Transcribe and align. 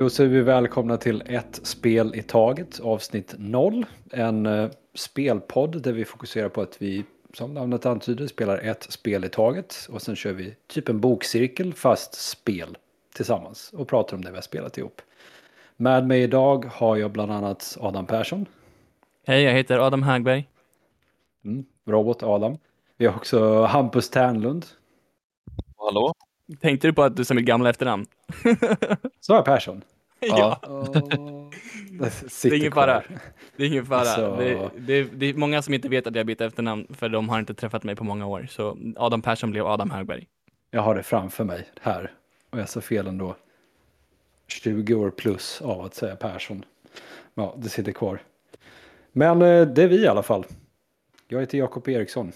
Då 0.00 0.10
säger 0.10 0.30
vi 0.30 0.40
välkomna 0.40 0.96
till 0.96 1.22
ett 1.26 1.60
spel 1.62 2.14
i 2.14 2.22
taget, 2.22 2.80
avsnitt 2.80 3.34
0. 3.38 3.86
En 4.10 4.46
eh, 4.46 4.70
spelpodd 4.94 5.82
där 5.82 5.92
vi 5.92 6.04
fokuserar 6.04 6.48
på 6.48 6.60
att 6.60 6.82
vi, 6.82 7.04
som 7.34 7.54
namnet 7.54 7.86
antyder, 7.86 8.26
spelar 8.26 8.58
ett 8.58 8.82
spel 8.82 9.24
i 9.24 9.28
taget. 9.28 9.88
Och 9.90 10.02
sen 10.02 10.16
kör 10.16 10.32
vi 10.32 10.56
typ 10.66 10.88
en 10.88 11.00
bokcirkel, 11.00 11.74
fast 11.74 12.14
spel 12.14 12.78
tillsammans. 13.14 13.72
Och 13.72 13.88
pratar 13.88 14.16
om 14.16 14.24
det 14.24 14.30
vi 14.30 14.36
har 14.36 14.42
spelat 14.42 14.78
ihop. 14.78 15.02
Med 15.76 16.06
mig 16.06 16.22
idag 16.22 16.64
har 16.72 16.96
jag 16.96 17.10
bland 17.10 17.32
annat 17.32 17.76
Adam 17.80 18.06
Persson. 18.06 18.46
Hej, 19.26 19.42
jag 19.42 19.52
heter 19.52 19.78
Adam 19.78 20.02
Hagberg. 20.02 20.48
Mm, 21.44 21.64
robot 21.86 22.22
Adam. 22.22 22.58
Vi 22.96 23.06
har 23.06 23.16
också 23.16 23.62
Hampus 23.62 24.10
Ternlund. 24.10 24.66
Hallå? 25.76 26.14
Tänkte 26.60 26.86
du 26.86 26.92
på 26.92 27.02
att 27.02 27.16
du 27.16 27.24
sa 27.24 27.34
mitt 27.34 27.44
gamla 27.44 27.70
efternamn? 27.70 28.06
Så 29.20 29.34
är 29.34 29.42
Persson. 29.42 29.82
Ja. 30.20 30.60
Det 32.42 32.48
är 32.48 32.54
ingen 32.54 32.72
fara. 32.72 33.02
Det 33.56 33.62
är 33.64 33.66
ingen 33.66 33.86
fara. 33.86 33.98
Alltså- 34.00 34.36
Det, 34.36 34.70
det, 34.78 35.02
det 35.02 35.26
är 35.26 35.34
många 35.34 35.62
som 35.62 35.74
inte 35.74 35.88
vet 35.88 36.06
att 36.06 36.14
jag 36.14 36.26
bytt 36.26 36.40
efternamn 36.40 36.86
för 36.90 37.08
de 37.08 37.28
har 37.28 37.38
inte 37.38 37.54
träffat 37.54 37.84
mig 37.84 37.96
på 37.96 38.04
många 38.04 38.26
år. 38.26 38.46
Så 38.50 38.78
Adam 38.96 39.22
Persson 39.22 39.50
blev 39.50 39.66
Adam 39.66 39.90
Hagberg. 39.90 40.26
Jag 40.70 40.82
har 40.82 40.94
det 40.94 41.02
framför 41.02 41.44
mig 41.44 41.68
här. 41.80 42.12
Och 42.50 42.58
jag 42.58 42.68
sa 42.68 42.80
fel 42.80 43.06
ändå. 43.06 43.36
20 44.46 44.94
år 44.94 45.10
plus 45.10 45.60
av 45.62 45.80
att 45.80 45.94
säga 45.94 46.16
Persson. 46.16 46.64
Ja, 47.34 47.54
det 47.58 47.68
sitter 47.68 47.92
kvar. 47.92 48.22
Men 49.12 49.42
eh, 49.42 49.66
det 49.66 49.82
är 49.82 49.88
vi 49.88 50.02
i 50.02 50.08
alla 50.08 50.22
fall. 50.22 50.44
Jag 51.28 51.40
heter 51.40 51.58
Jakob 51.58 51.88
Eriksson. 51.88 52.32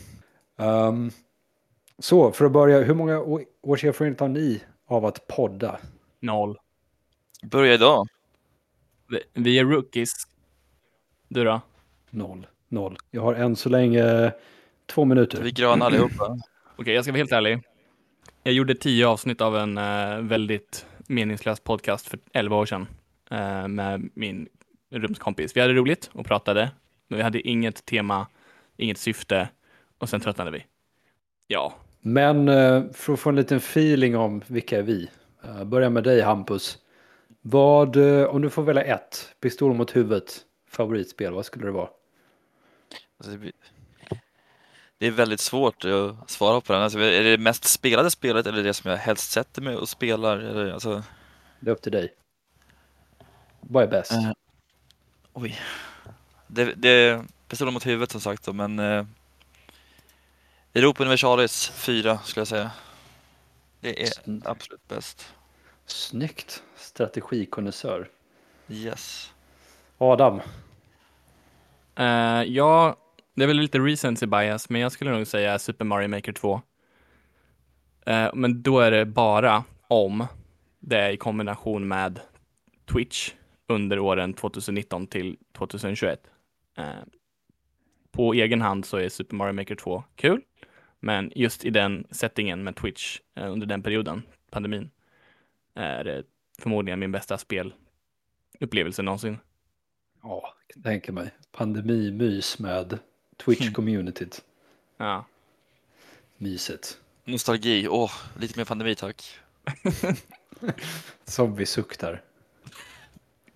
Ehm, 0.59 1.10
så, 1.99 2.32
för 2.32 2.45
att 2.45 2.52
börja, 2.52 2.82
hur 2.82 2.95
många 2.95 3.21
års 3.62 3.85
erfarenhet 3.85 4.21
har 4.21 4.29
ni 4.29 4.62
av 4.87 5.05
att 5.07 5.27
podda? 5.27 5.79
Noll. 6.21 6.59
Börja 7.45 7.74
idag. 7.74 8.09
Vi- 9.09 9.23
Vi 9.42 9.59
är 9.59 9.64
rookies. 9.64 10.12
Du 11.28 11.45
då? 11.45 11.60
Noll. 12.10 12.46
Noll. 12.68 12.96
Jag 13.10 13.23
har 13.23 13.34
än 13.34 13.56
så 13.56 13.68
länge 13.68 14.32
två 14.87 15.04
minuter. 15.04 15.42
Vi 15.42 15.48
är 15.48 15.52
gröna 15.54 15.84
allihopa. 15.84 16.38
Okej, 16.76 16.95
jag 16.95 17.04
ska 17.04 17.12
vara 17.12 17.18
helt 17.18 17.32
ärlig. 17.32 17.62
Jag 18.42 18.54
gjorde 18.54 18.74
tio 18.74 19.06
avsnitt 19.06 19.40
av 19.40 19.56
en 19.56 19.78
eh, 19.78 20.18
väldigt 20.20 20.87
meningslös 21.06 21.60
podcast 21.60 22.09
för 22.09 22.18
11 22.32 22.56
år 22.56 22.66
sedan 22.66 22.87
eh, 23.30 23.68
med 23.68 24.10
min 24.15 24.48
rumskompis. 24.90 25.56
Vi 25.56 25.60
hade 25.60 25.72
roligt 25.74 26.10
och 26.12 26.26
pratade, 26.26 26.70
men 27.09 27.16
vi 27.16 27.22
hade 27.22 27.48
inget 27.48 27.84
tema, 27.84 28.26
inget 28.76 28.98
syfte 28.98 29.48
och 29.98 30.09
sen 30.09 30.20
tröttnade 30.20 30.50
vi. 30.50 30.65
Ja, 31.46 31.74
Men 32.00 32.48
eh, 32.48 32.82
för 32.92 33.12
att 33.12 33.20
få 33.20 33.30
en 33.30 33.37
liten 33.37 33.59
feeling 33.59 34.16
om 34.16 34.42
vilka 34.46 34.78
är 34.78 34.82
vi. 34.82 35.10
Uh, 35.45 35.65
börja 35.65 35.90
med 35.90 36.04
dig 36.04 36.20
Hampus. 36.20 36.78
Vad, 37.46 37.96
eh, 37.96 38.26
om 38.26 38.42
du 38.42 38.50
får 38.50 38.62
välja 38.62 38.82
ett, 38.82 39.34
pistol 39.40 39.74
mot 39.74 39.96
huvudet, 39.96 40.45
favoritspel, 40.70 41.32
vad 41.32 41.46
skulle 41.46 41.64
det 41.64 41.70
vara? 41.70 41.88
Alltså, 43.18 43.37
det 43.37 43.52
Det 44.98 45.06
är 45.06 45.10
väldigt 45.10 45.40
svårt 45.40 45.84
att 45.84 46.30
svara 46.30 46.60
på 46.60 46.72
den. 46.72 46.82
Alltså, 46.82 46.98
är 46.98 47.24
det 47.24 47.38
mest 47.38 47.65
spelade 47.65 48.10
spelet 48.10 48.46
eller 48.46 48.62
det 48.62 48.74
som 48.74 48.90
jag 48.90 48.98
helst 48.98 49.30
sätter 49.30 49.62
mig 49.62 49.76
och 49.76 49.88
spelar? 49.88 50.38
Eller, 50.38 50.72
alltså, 50.72 51.02
Det 51.60 51.70
är 51.70 51.74
upp 51.74 51.82
till 51.82 51.92
dig. 51.92 52.15
Vad 53.60 53.82
är 53.82 53.88
bäst? 53.88 54.12
Eh. 54.12 54.32
oj. 55.32 55.60
Det, 56.46 56.74
det 56.76 56.88
är 56.88 57.24
pistolen 57.48 57.74
mot 57.74 57.87
huvudet 57.87 58.10
som 58.10 58.20
sagt 58.20 58.45
då, 58.45 58.52
men 58.52 58.78
eh, 58.78 59.06
Europa 60.74 61.02
Universalis 61.02 61.68
4 61.68 62.18
skulle 62.18 62.40
jag 62.40 62.48
säga. 62.48 62.70
Det 63.80 64.03
är 64.03 64.12
absolut 64.44 64.88
bäst. 64.88 65.34
Snyggt. 65.87 66.62
Strategikonnässör. 66.77 68.09
Yes. 68.69 69.33
Adam. 69.99 70.41
Eh, 71.97 72.43
ja, 72.43 72.97
det 73.34 73.43
är 73.43 73.47
väl 73.47 73.56
lite 73.56 73.78
recency 73.78 74.27
bias, 74.27 74.71
men 74.71 74.81
jag 74.81 74.93
skulle 74.93 75.11
nog 75.11 75.27
säga 75.27 75.59
Super 75.59 75.84
Mario 75.84 76.09
Maker 76.09 76.33
2. 76.33 76.61
Eh, 78.06 78.31
men 78.34 78.62
då 78.62 78.81
är 78.81 78.91
det 78.91 79.06
bara 79.06 79.65
om 79.89 80.27
det 80.81 80.99
är 80.99 81.11
i 81.11 81.17
kombination 81.17 81.89
med 81.89 82.21
Twitch 82.93 83.33
under 83.69 83.99
åren 83.99 84.34
2019 84.34 85.06
till 85.06 85.37
2021. 85.53 86.21
Eh, 86.78 86.84
på 88.12 88.34
egen 88.34 88.62
hand 88.62 88.84
så 88.84 88.97
är 88.97 89.09
Super 89.09 89.37
Mario 89.37 89.53
Maker 89.53 89.75
2 89.75 90.05
kul, 90.16 90.41
men 91.01 91.33
just 91.34 91.65
i 91.65 91.71
den 91.71 92.06
settingen 92.11 92.65
med 92.65 92.77
Twitch 92.77 93.21
under 93.34 93.66
den 93.66 93.83
perioden, 93.83 94.22
pandemin, 94.51 94.91
är 95.75 96.05
det 96.05 96.25
förmodligen 96.59 96.99
min 96.99 97.12
bästa 97.12 97.39
spelupplevelse 97.39 99.03
någonsin. 99.03 99.39
Ja, 100.23 100.55
tänka 100.83 101.12
mig. 101.12 101.31
Pandemimys 101.53 102.59
med 102.59 102.99
Twitch-communityt. 103.37 104.43
Ja. 104.97 105.25
Mysigt. 106.37 107.01
Nostalgi. 107.25 107.89
Åh, 107.89 108.11
lite 108.39 108.59
mer 108.59 108.65
pandemi 108.65 108.95
tack. 108.95 109.39
Som 111.25 111.55
vi 111.55 111.67
suktar. 111.67 112.23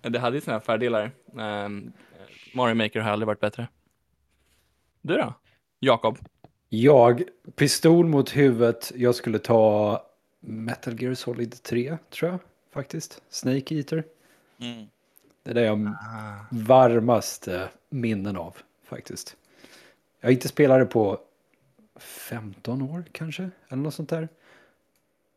Det 0.01 0.19
hade 0.19 0.37
ju 0.37 0.41
sina 0.41 0.59
fördelar. 0.59 1.11
Um, 1.33 1.91
Mario 2.53 2.75
Maker 2.75 2.99
har 2.99 3.11
aldrig 3.11 3.27
varit 3.27 3.39
bättre. 3.39 3.67
Du 5.01 5.17
då? 5.17 5.33
Jakob? 5.79 6.17
Jag, 6.69 7.23
pistol 7.55 8.05
mot 8.05 8.37
huvudet, 8.37 8.91
jag 8.95 9.15
skulle 9.15 9.39
ta 9.39 10.08
Metal 10.39 11.01
Gear 11.01 11.13
Solid 11.13 11.63
3, 11.63 11.97
tror 12.09 12.31
jag 12.31 12.39
faktiskt. 12.73 13.21
Snake 13.29 13.75
Eater. 13.75 14.03
Mm. 14.59 14.87
Det 15.43 15.49
är 15.49 15.53
det 15.53 15.61
jag 15.61 15.95
varmaste 16.49 17.69
minnen 17.89 18.37
av 18.37 18.57
faktiskt. 18.83 19.35
Jag 20.19 20.27
har 20.27 20.31
inte 20.33 20.47
spelat 20.47 20.79
det 20.79 20.85
på 20.85 21.19
15 21.99 22.81
år 22.81 23.03
kanske, 23.11 23.49
eller 23.69 23.83
något 23.83 23.93
sånt 23.93 24.09
där. 24.09 24.29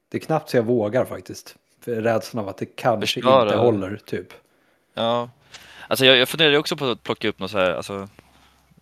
Det 0.09 0.19
är 0.19 0.21
knappt 0.21 0.51
så 0.51 0.57
jag 0.57 0.65
vågar 0.65 1.05
faktiskt. 1.05 1.57
För 1.81 2.03
rädslan 2.03 2.43
av 2.45 2.49
att 2.49 2.57
det 2.57 2.67
kanske 2.67 3.01
Förstöra. 3.01 3.43
inte 3.43 3.57
håller, 3.57 3.97
typ. 3.97 4.35
Ja, 4.95 5.31
alltså 5.89 6.05
jag, 6.05 6.17
jag 6.17 6.29
funderade 6.29 6.59
också 6.59 6.77
på 6.77 6.85
att 6.85 7.03
plocka 7.03 7.29
upp 7.29 7.39
något 7.39 7.51
så 7.51 7.59
här, 7.59 7.75
alltså 7.75 8.09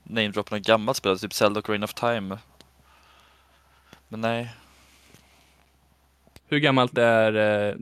namedroppa 0.03 0.57
något 0.57 0.67
gammalt 0.67 0.97
spel, 0.97 1.19
typ 1.19 1.33
Zelda 1.33 1.61
Ocarina 1.61 1.85
of 1.85 1.95
Time. 1.95 2.39
Men 4.09 4.21
nej, 4.21 4.55
Hur 6.51 6.59
gammalt 6.59 6.99
är 6.99 7.35
eh, 7.37 7.75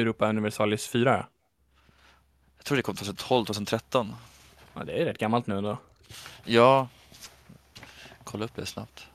Europa 0.00 0.28
Universalis 0.28 0.88
4? 0.88 1.26
jag 2.56 2.64
tror 2.64 2.76
det 2.76 2.82
kom 2.82 2.96
2012, 2.96 3.46
2013. 3.46 4.14
Ja, 4.74 4.84
det 4.84 4.92
är 4.92 5.04
rätt 5.04 5.18
gammalt 5.18 5.46
nu 5.46 5.60
då. 5.60 5.78
Ja, 6.44 6.88
kolla 8.24 8.44
upp 8.44 8.54
det 8.54 8.66
snabbt. 8.66 9.06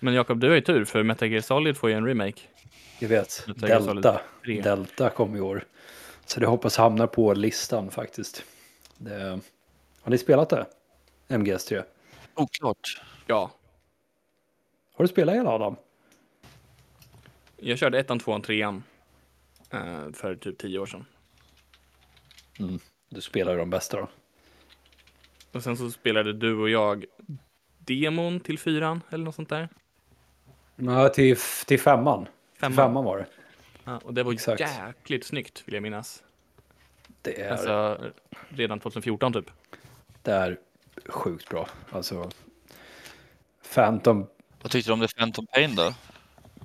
Men 0.00 0.14
Jakob, 0.14 0.40
du 0.40 0.48
har 0.48 0.54
ju 0.54 0.60
tur 0.60 0.84
för 0.84 1.02
Metal 1.02 1.28
Gear 1.28 1.40
Solid 1.40 1.76
får 1.76 1.90
ju 1.90 1.96
en 1.96 2.06
remake. 2.06 2.40
Jag 2.98 3.08
vet, 3.08 3.46
Delta. 3.56 4.20
3. 4.44 4.60
Delta 4.60 5.10
kom 5.10 5.36
i 5.36 5.40
år. 5.40 5.64
Så 6.26 6.40
det 6.40 6.46
hoppas 6.46 6.76
hamnar 6.76 7.06
på 7.06 7.34
listan 7.34 7.90
faktiskt. 7.90 8.44
Det... 8.96 9.40
Har 10.00 10.10
ni 10.10 10.18
spelat 10.18 10.48
det? 10.48 10.66
MGS3. 11.28 11.84
Oklart. 12.34 13.02
Ja. 13.26 13.50
Har 14.94 15.04
du 15.04 15.08
spelat 15.08 15.34
hela 15.34 15.50
Adam? 15.50 15.76
Jag 17.60 17.78
körde 17.78 17.98
ettan, 17.98 18.18
tvåan, 18.18 18.42
trean 18.42 18.82
eh, 19.70 20.12
för 20.12 20.36
typ 20.36 20.58
tio 20.58 20.78
år 20.78 20.86
sedan. 20.86 21.04
Du 23.08 23.20
spelar 23.20 23.56
de 23.56 23.70
bästa 23.70 23.96
då. 23.96 24.08
Och 25.52 25.62
sen 25.62 25.76
så 25.76 25.90
spelade 25.90 26.32
du 26.32 26.54
och 26.56 26.70
jag 26.70 27.04
demon 27.78 28.40
till 28.40 28.58
fyran 28.58 29.00
eller 29.10 29.24
något 29.24 29.34
sånt 29.34 29.48
där. 29.48 29.68
Ja, 30.76 31.08
till, 31.08 31.36
till 31.66 31.80
femman. 31.80 32.24
Femman, 32.24 32.26
Femman. 32.60 32.76
femman 32.76 33.04
var 33.04 33.18
det. 33.18 33.26
Ja, 33.84 33.98
och 34.04 34.14
det 34.14 34.22
var 34.22 34.32
Exakt. 34.32 34.60
jäkligt 34.60 35.24
snyggt 35.26 35.62
vill 35.66 35.74
jag 35.74 35.82
minnas. 35.82 36.22
Det 37.22 37.40
är, 37.40 37.50
Alltså 37.52 37.98
redan 38.48 38.80
2014 38.80 39.32
typ. 39.32 39.50
det 40.22 40.32
är 40.32 40.58
sjukt 41.06 41.48
bra. 41.50 41.68
Alltså, 41.90 42.30
Phantom. 43.74 44.26
Vad 44.62 44.70
tyckte 44.72 44.90
du 44.90 44.92
om 44.94 45.00
The 45.00 45.08
Phantom 45.16 45.46
Pain 45.46 45.74
då? 45.74 45.94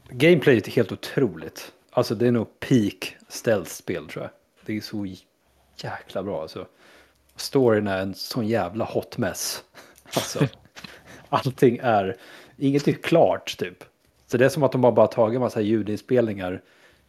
Gameplayet 0.09 0.67
är 0.67 0.71
helt 0.71 0.91
otroligt. 0.91 1.71
Alltså 1.91 2.15
det 2.15 2.27
är 2.27 2.31
nog 2.31 2.59
peak 2.59 3.15
stealth-spel 3.27 4.07
tror 4.07 4.23
jag. 4.23 4.31
Det 4.65 4.77
är 4.77 4.81
så 4.81 5.07
jäkla 5.77 6.23
bra 6.23 6.41
alltså. 6.41 6.67
Storyn 7.35 7.87
är 7.87 7.97
en 7.97 8.13
sån 8.13 8.47
jävla 8.47 8.85
hot 8.85 9.17
mess. 9.17 9.63
Alltså, 10.15 10.47
allting 11.29 11.79
är, 11.81 12.17
inget 12.57 12.87
är 12.87 12.93
klart 12.93 13.57
typ. 13.57 13.83
Så 14.27 14.37
det 14.37 14.45
är 14.45 14.49
som 14.49 14.63
att 14.63 14.71
de 14.71 14.83
har 14.83 14.91
bara 14.91 15.07
tagit 15.07 15.35
en 15.35 15.41
massa 15.41 15.61
ljudinspelningar, 15.61 16.61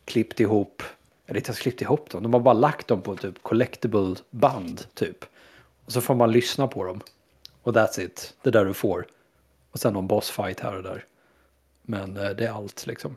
klippt 0.05 0.41
ihop, 0.41 0.83
eller 1.27 1.41
inte 1.41 1.49
ens 1.49 1.59
klippt 1.59 1.83
ihop 1.83 2.11
dem, 2.11 2.23
de 2.23 2.33
har 2.33 2.41
bara 2.41 2.55
lagt 2.55 2.89
dem 2.89 3.03
på 3.03 3.17
typ 3.17 3.43
collectible 3.43 4.15
band 4.31 4.87
typ. 4.95 5.25
Och 5.85 5.93
så 5.93 6.01
får 6.01 6.15
man 6.15 6.33
lyssna 6.33 6.67
på 6.67 6.85
dem. 6.85 7.01
Och 7.63 7.75
that's 7.75 8.01
it, 8.01 8.35
det 8.43 8.51
är 8.51 8.53
där 8.53 8.65
du 8.65 8.75
får. 8.75 9.07
Och 9.71 9.81
sen 9.81 9.93
någon 9.93 10.07
bossfight 10.07 10.61
här 10.61 10.77
och 10.77 10.83
där. 10.83 11.05
Men 11.87 12.17
eh, 12.17 12.31
det 12.31 12.47
är 12.47 12.51
allt 12.51 12.87
liksom. 12.87 13.17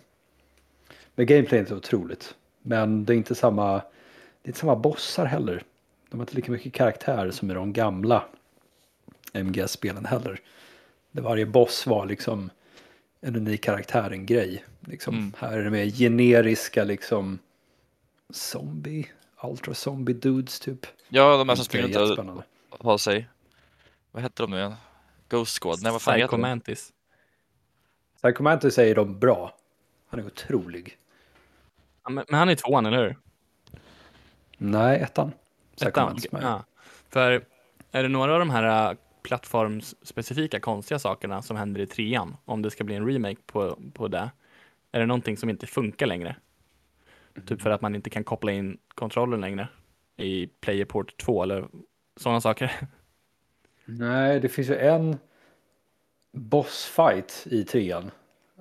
Men 1.16 1.26
gameplay 1.26 1.58
är 1.58 1.62
inte 1.62 1.76
otroligt. 1.76 2.36
Men 2.62 3.06
det 3.06 3.14
är 3.14 3.18
inte 3.18 3.36
samma 3.36 3.74
det 4.42 4.48
är 4.48 4.50
inte 4.50 4.60
samma 4.60 4.76
bossar 4.76 5.26
heller. 5.26 5.64
De 6.10 6.18
har 6.18 6.24
inte 6.24 6.36
lika 6.36 6.52
mycket 6.52 6.74
karaktär 6.74 7.32
som 7.32 7.52
i 7.52 7.54
de 7.54 7.74
gamla 7.74 8.24
MGS-spelen 9.34 10.06
heller. 10.06 10.40
Där 11.12 11.22
varje 11.22 11.46
boss 11.46 11.88
var 11.88 12.06
liksom 12.06 12.50
en 13.22 13.36
unik 13.36 13.64
karaktär, 13.64 14.12
en 14.12 14.26
grej. 14.26 14.66
Liksom. 14.80 15.16
Mm. 15.16 15.34
Här 15.38 15.58
är 15.58 15.64
det 15.64 15.70
mer 15.70 15.86
generiska 15.86 16.84
liksom 16.84 17.40
zombie, 18.30 19.08
ultra 19.44 19.74
zombie 19.74 20.14
dudes 20.14 20.60
typ. 20.60 20.86
Ja, 21.10 21.38
de 21.38 21.50
här 21.50 21.56
som 21.56 21.66
springer 21.66 22.00
runt 22.00 22.44
och 22.70 22.86
har 22.86 22.98
sig. 22.98 23.28
Vad 24.12 24.24
heter 24.24 24.44
de 24.44 24.52
nu 24.52 24.58
igen? 24.58 24.76
Ghost 25.30 25.64
Squad? 25.64 25.80
Nej, 25.84 25.92
vad 25.92 26.02
fan 26.02 26.20
heter 26.20 26.38
de? 26.38 26.82
Psycho 28.22 28.44
Mantis 28.44 28.74
säger 28.74 28.96
de 28.96 29.20
bra. 29.20 29.54
Han 30.08 30.20
är 30.20 30.26
otrolig. 30.26 30.98
Ja, 32.04 32.10
men, 32.10 32.26
men 32.30 32.40
han 32.40 32.50
är 32.50 32.56
tvåan, 32.56 32.86
eller 32.86 32.98
hur? 32.98 33.18
Nej, 34.58 35.00
ettan. 35.00 35.32
Psycho 35.76 35.90
Ettan? 35.90 36.06
Mantis. 36.06 36.28
Ja. 36.32 36.64
För 37.10 37.46
är 37.92 38.04
det 38.04 38.10
några 38.10 38.34
av 38.34 38.40
de 38.40 38.50
här 38.50 38.92
äh, 38.92 38.98
plattformsspecifika 39.22 40.60
konstiga 40.60 41.00
sakerna 41.00 41.42
som 41.42 41.58
händer 41.58 41.82
i 41.82 41.88
trean, 41.88 42.38
om 42.46 42.62
det 42.62 42.72
ska 42.72 42.84
bli 42.84 42.96
en 42.96 43.08
remake 43.08 43.42
på, 43.46 43.80
på 43.94 44.08
det, 44.08 44.30
är 44.92 45.00
det 45.00 45.06
någonting 45.06 45.38
som 45.38 45.50
inte 45.50 45.68
funkar 45.68 46.06
längre? 46.06 46.36
Typ 47.46 47.62
för 47.62 47.70
att 47.70 47.82
man 47.82 47.96
inte 47.96 48.10
kan 48.10 48.24
koppla 48.24 48.52
in 48.52 48.78
kontrollen 48.88 49.42
längre 49.42 49.68
i 50.18 50.48
Playerport 50.48 51.18
2 51.18 51.44
eller 51.44 51.68
sådana 52.16 52.42
saker. 52.42 52.72
Nej, 53.86 54.40
det 54.40 54.50
finns 54.50 54.70
ju 54.70 54.76
en 54.76 55.18
bossfight 56.32 57.48
i 57.50 57.64
trean. 57.64 58.12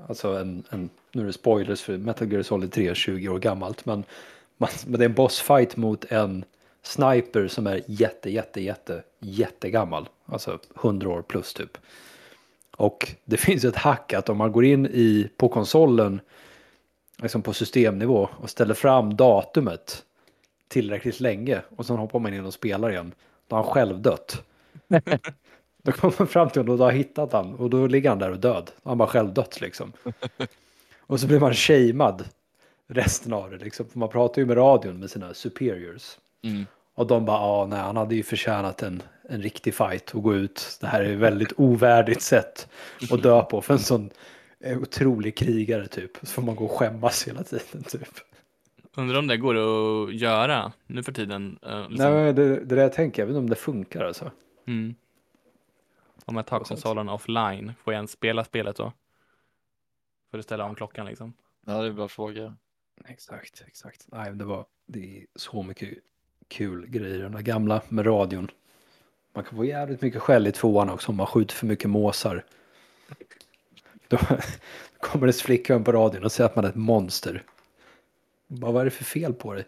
Alltså 0.08 0.28
en, 0.28 0.64
en, 0.70 0.90
nu 1.12 1.22
är 1.22 1.26
det 1.26 1.32
spoilers 1.32 1.82
för 1.82 1.98
Metal 1.98 2.32
Gear 2.32 2.42
Solid 2.42 2.72
3 2.72 2.88
är 2.88 2.94
20 2.94 3.28
år 3.28 3.38
gammalt. 3.38 3.86
Men, 3.86 4.04
man, 4.56 4.70
men 4.86 4.98
det 4.98 5.04
är 5.04 5.08
en 5.08 5.14
bossfight 5.14 5.76
mot 5.76 6.04
en 6.04 6.44
sniper 6.82 7.48
som 7.48 7.66
är 7.66 7.82
jätte, 7.86 8.30
jätte, 8.30 8.60
jätte, 8.60 9.02
jättegammal. 9.18 10.08
Alltså 10.26 10.58
100 10.76 11.08
år 11.08 11.22
plus 11.22 11.54
typ. 11.54 11.78
Och 12.76 13.14
det 13.24 13.36
finns 13.36 13.64
ett 13.64 13.76
hack 13.76 14.12
att 14.12 14.28
om 14.28 14.36
man 14.36 14.52
går 14.52 14.64
in 14.64 14.86
i, 14.86 15.30
på 15.36 15.48
konsolen, 15.48 16.20
liksom 17.16 17.42
på 17.42 17.52
systemnivå 17.52 18.28
och 18.40 18.50
ställer 18.50 18.74
fram 18.74 19.16
datumet 19.16 20.04
tillräckligt 20.68 21.20
länge 21.20 21.60
och 21.76 21.86
sen 21.86 21.96
hoppar 21.96 22.18
man 22.18 22.34
in 22.34 22.44
och 22.44 22.54
spelar 22.54 22.90
igen. 22.90 23.12
Då 23.48 23.56
har 23.56 23.62
han 23.62 23.72
själv 23.72 24.00
dött. 24.00 24.42
Då 25.86 25.92
kommer 25.92 26.14
man 26.18 26.28
fram 26.28 26.50
till 26.50 26.60
honom 26.60 26.72
och 26.72 26.78
då 26.78 26.84
har 26.84 26.92
hittat 26.92 27.32
han 27.32 27.54
och 27.54 27.70
då 27.70 27.86
ligger 27.86 28.08
han 28.08 28.18
där 28.18 28.30
och 28.30 28.38
död. 28.38 28.70
Han 28.82 28.90
har 28.90 28.96
bara 28.96 29.08
själv 29.08 29.34
dött 29.34 29.60
liksom. 29.60 29.92
Och 31.08 31.20
så 31.20 31.26
blir 31.26 31.40
man 31.40 31.54
shamead 31.54 32.24
resten 32.88 33.32
av 33.32 33.50
det 33.50 33.56
liksom. 33.56 33.86
För 33.88 33.98
man 33.98 34.08
pratar 34.08 34.42
ju 34.42 34.46
med 34.46 34.56
radion 34.56 35.00
med 35.00 35.10
sina 35.10 35.34
superiors. 35.34 36.18
Mm. 36.42 36.66
Och 36.94 37.06
de 37.06 37.24
bara, 37.24 37.40
ja 37.40 37.66
nej 37.70 37.78
han 37.78 37.96
hade 37.96 38.14
ju 38.14 38.22
förtjänat 38.22 38.82
en, 38.82 39.02
en 39.28 39.42
riktig 39.42 39.74
fight 39.74 40.14
och 40.14 40.22
gå 40.22 40.34
ut. 40.34 40.78
Det 40.80 40.86
här 40.86 41.00
är 41.00 41.12
ett 41.12 41.18
väldigt 41.18 41.52
ovärdigt 41.56 42.22
sätt 42.22 42.68
att 43.10 43.22
dö 43.22 43.42
på 43.42 43.60
för 43.60 43.74
en 43.74 43.80
sån 43.80 44.10
eh, 44.60 44.78
otrolig 44.78 45.36
krigare 45.36 45.86
typ. 45.86 46.10
Så 46.20 46.26
får 46.26 46.42
man 46.42 46.56
gå 46.56 46.64
och 46.64 46.70
skämmas 46.70 47.28
hela 47.28 47.42
tiden 47.42 47.82
typ. 47.82 48.08
Undrar 48.96 49.18
om 49.18 49.26
det 49.26 49.36
går 49.36 49.54
att 49.54 50.14
göra 50.14 50.72
nu 50.86 51.02
för 51.02 51.12
tiden. 51.12 51.58
äh, 51.66 51.88
liksom. 51.88 52.12
Nej, 52.12 52.32
det, 52.32 52.48
det 52.48 52.74
är 52.74 52.76
det 52.76 52.82
jag 52.82 52.92
tänker, 52.92 53.22
jag 53.22 53.26
vet 53.26 53.32
inte 53.32 53.38
om 53.38 53.50
det 53.50 53.56
funkar 53.56 54.04
alltså. 54.04 54.30
Mm. 54.66 54.94
Om 56.28 56.36
jag 56.36 56.46
tar 56.46 56.60
konsolen 56.60 57.08
offline, 57.08 57.72
får 57.84 57.92
jag 57.92 57.98
ens 57.98 58.10
spela 58.10 58.44
spelet 58.44 58.76
då? 58.76 58.92
Får 60.30 60.38
du 60.38 60.42
ställa 60.42 60.64
om 60.64 60.74
klockan 60.74 61.06
liksom? 61.06 61.32
Ja, 61.66 61.72
det 61.72 61.84
är 61.84 61.88
en 61.90 61.96
bra 61.96 62.08
fråga. 62.08 62.56
Exakt, 63.04 63.64
exakt. 63.66 64.06
Nej, 64.08 64.32
det 64.32 64.44
var 64.44 64.66
det 64.86 65.20
är 65.20 65.26
så 65.34 65.62
mycket 65.62 65.98
kul 66.48 66.86
grejer. 66.86 67.18
Den 67.18 67.32
där 67.32 67.40
gamla 67.42 67.82
med 67.88 68.06
radion. 68.06 68.50
Man 69.34 69.44
kan 69.44 69.56
få 69.56 69.64
jävligt 69.64 70.02
mycket 70.02 70.22
skäll 70.22 70.46
i 70.46 70.52
tvåan 70.52 70.90
också 70.90 71.12
om 71.12 71.16
man 71.16 71.26
skjuter 71.26 71.54
för 71.54 71.66
mycket 71.66 71.90
måsar. 71.90 72.44
Då 74.08 74.18
kommer 75.00 75.26
det 75.26 75.32
flickvän 75.32 75.84
på 75.84 75.92
radion 75.92 76.24
och 76.24 76.32
säger 76.32 76.50
att 76.50 76.56
man 76.56 76.64
är 76.64 76.68
ett 76.68 76.74
monster. 76.74 77.42
Bara, 78.46 78.72
vad 78.72 78.80
är 78.80 78.84
det 78.84 78.90
för 78.90 79.04
fel 79.04 79.34
på 79.34 79.54
dig? 79.54 79.64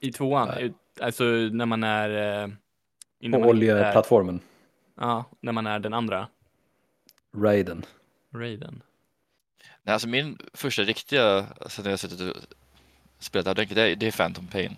I 0.00 0.12
tvåan, 0.12 0.58
ut- 0.58 0.74
alltså 1.00 1.24
när 1.24 1.66
man 1.66 1.82
är... 1.82 2.56
På 3.30 3.38
oljeplattformen. 3.38 4.40
Ja, 4.94 5.24
när 5.40 5.52
man 5.52 5.66
är 5.66 5.78
den 5.78 5.94
andra. 5.94 6.28
Raiden. 7.36 7.84
Raiden. 8.34 8.82
Nej, 9.82 9.92
alltså 9.92 10.08
min 10.08 10.38
första 10.52 10.82
riktiga, 10.82 11.46
alltså 11.60 11.82
när 11.82 11.90
jag 11.90 12.00
suttit 12.00 12.20
och 12.20 12.36
spelat 13.18 13.56
det 13.56 13.62
är, 13.62 13.96
det 13.96 14.06
är 14.06 14.12
Phantom 14.12 14.46
Pain. 14.46 14.76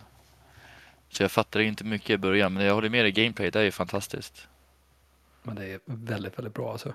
Så 1.09 1.23
jag 1.23 1.31
fattade 1.31 1.65
inte 1.65 1.85
mycket 1.85 2.11
i 2.11 2.19
början, 2.19 2.55
men 2.55 2.65
jag 2.65 2.75
håller 2.75 2.89
med 2.89 3.05
dig, 3.05 3.13
gameplay, 3.13 3.51
det 3.51 3.61
är 3.61 3.65
ju 3.65 3.71
fantastiskt. 3.71 4.49
Men 5.43 5.57
det 5.57 5.67
är 5.67 5.81
väldigt, 5.85 6.39
väldigt 6.39 6.55
bra 6.55 6.73
alltså. 6.73 6.95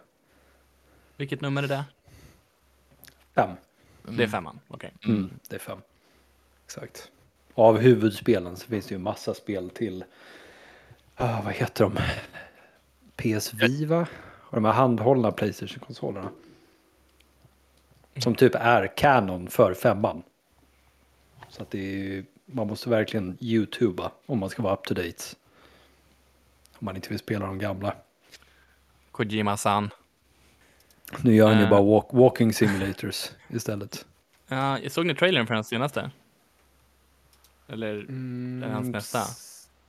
Vilket 1.18 1.42
nummer 1.42 1.63
är 1.63 1.68
det? 1.68 1.86
Fem. 3.36 3.50
Det 4.04 4.24
är 4.24 4.28
femman, 4.28 4.60
okej. 4.68 4.94
Mm, 5.06 5.30
det 5.50 5.56
är 5.56 5.60
fem. 5.60 5.80
Exakt. 6.66 7.12
Av 7.54 7.78
huvudspelen 7.78 8.57
så 8.57 8.68
finns 8.68 8.86
det 8.86 8.95
ju 8.95 9.00
massa 9.00 9.34
spel 9.34 9.69
till. 9.69 10.04
Ah, 11.21 11.42
vad 11.45 11.54
heter 11.54 11.83
de? 11.83 11.98
PS 13.38 13.54
Viva? 13.54 14.07
Och 14.21 14.56
de 14.56 14.66
här 14.66 14.71
handhållna 14.71 15.31
Playstation-konsolerna. 15.31 16.30
Som 18.18 18.36
typ 18.36 18.56
är 18.56 18.98
kanon 18.98 19.48
för 19.50 19.74
femman. 19.74 20.24
Så 21.50 21.62
att 21.62 21.71
det 21.71 21.80
är 21.80 21.83
ju, 21.98 22.25
man 22.45 22.68
måste 22.68 22.89
verkligen 22.89 23.38
youtuba 23.42 24.12
om 24.25 24.39
man 24.39 24.50
ska 24.50 24.63
vara 24.63 24.74
up 24.74 24.83
to 24.83 24.94
date. 24.94 25.24
Om 26.71 26.86
man 26.86 26.95
inte 26.95 27.10
vill 27.10 27.19
spela 27.19 27.45
de 27.45 27.60
gamla. 27.60 27.95
Kojima-san. 29.12 29.89
Nu 31.24 31.36
gör 31.36 31.48
han 31.50 31.57
ju 31.57 31.63
Eh. 31.63 31.69
bara 31.69 31.81
walk, 31.81 32.06
walking 32.12 32.54
simulators 32.54 33.30
istället. 33.48 34.06
Ja, 34.48 34.80
jag 34.80 34.92
såg 34.92 35.06
ni 35.06 35.16
trailern 35.16 35.48
för 35.48 35.54
hans 35.54 35.68
senaste? 35.68 36.12
Eller, 37.68 37.94
Mm, 38.00 38.71
hans 38.71 38.88
nästa. 38.88 39.19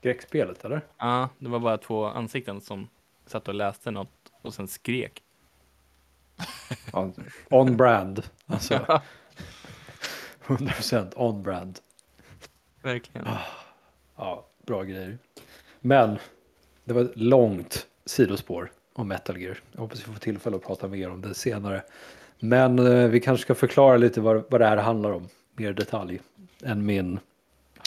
Skräckspelet 0.01 0.65
eller? 0.65 0.81
ja, 0.99 1.29
det 1.39 1.49
var 1.49 1.59
bara 1.59 1.79
två 1.79 2.05
ansikten 2.05 2.61
som 2.61 2.89
satt 3.27 3.49
och 3.49 3.55
läste 3.55 3.91
något 3.91 4.33
och 4.43 4.55
sen 4.55 4.69
skrek. 4.69 5.23
Ja, 6.93 7.11
on 7.51 7.77
brand. 7.77 8.23
Alltså 8.47 9.01
100% 10.47 11.13
on 11.17 11.43
brand. 11.43 11.79
Verkligen. 12.83 13.29
Ja, 14.17 14.47
bra 14.67 14.83
grejer. 14.83 15.19
Men 15.81 16.19
det 16.85 16.93
var 16.95 17.03
ett 17.03 17.17
långt 17.17 17.87
sidospår 18.05 18.73
om 18.93 19.09
Metal 19.09 19.39
Gear. 19.41 19.59
Jag 19.73 19.81
hoppas 19.81 20.01
vi 20.01 20.13
får 20.13 20.21
tillfälle 20.21 20.57
att 20.57 20.67
prata 20.67 20.89
mer 20.89 21.11
om 21.11 21.21
det 21.21 21.35
senare. 21.35 21.83
Men 22.39 22.79
eh, 22.79 23.09
vi 23.09 23.21
kanske 23.21 23.43
ska 23.43 23.55
förklara 23.55 23.97
lite 23.97 24.21
vad, 24.21 24.45
vad 24.51 24.61
det 24.61 24.67
här 24.67 24.77
handlar 24.77 25.11
om. 25.11 25.29
Mer 25.57 25.73
detalj 25.73 26.21
än 26.63 26.87
min 26.87 27.21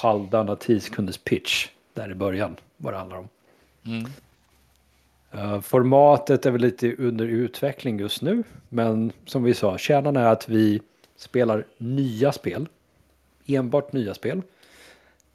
halvdana 0.02 0.56
10 0.56 0.80
sekunders 0.80 1.18
pitch 1.18 1.70
där 1.94 2.12
i 2.12 2.16
början. 2.16 2.56
Vad 2.78 2.94
det 2.94 2.98
handlar 2.98 3.18
om. 3.18 3.30
Mm. 3.86 4.06
Eh, 5.32 5.62
formatet 5.62 6.46
är 6.46 6.52
väl 6.52 6.62
lite 6.62 6.96
under 6.96 7.26
utveckling 7.26 8.00
just 8.00 8.22
nu. 8.22 8.44
Men 8.70 9.12
som 9.26 9.44
vi 9.44 9.54
sa, 9.54 9.78
kärnan 9.78 10.16
är 10.16 10.26
att 10.26 10.50
vi 10.50 10.82
spelar 11.16 11.66
nya 11.78 12.32
spel. 12.32 12.68
Enbart 13.46 13.94
nya 13.94 14.14
spel. 14.14 14.42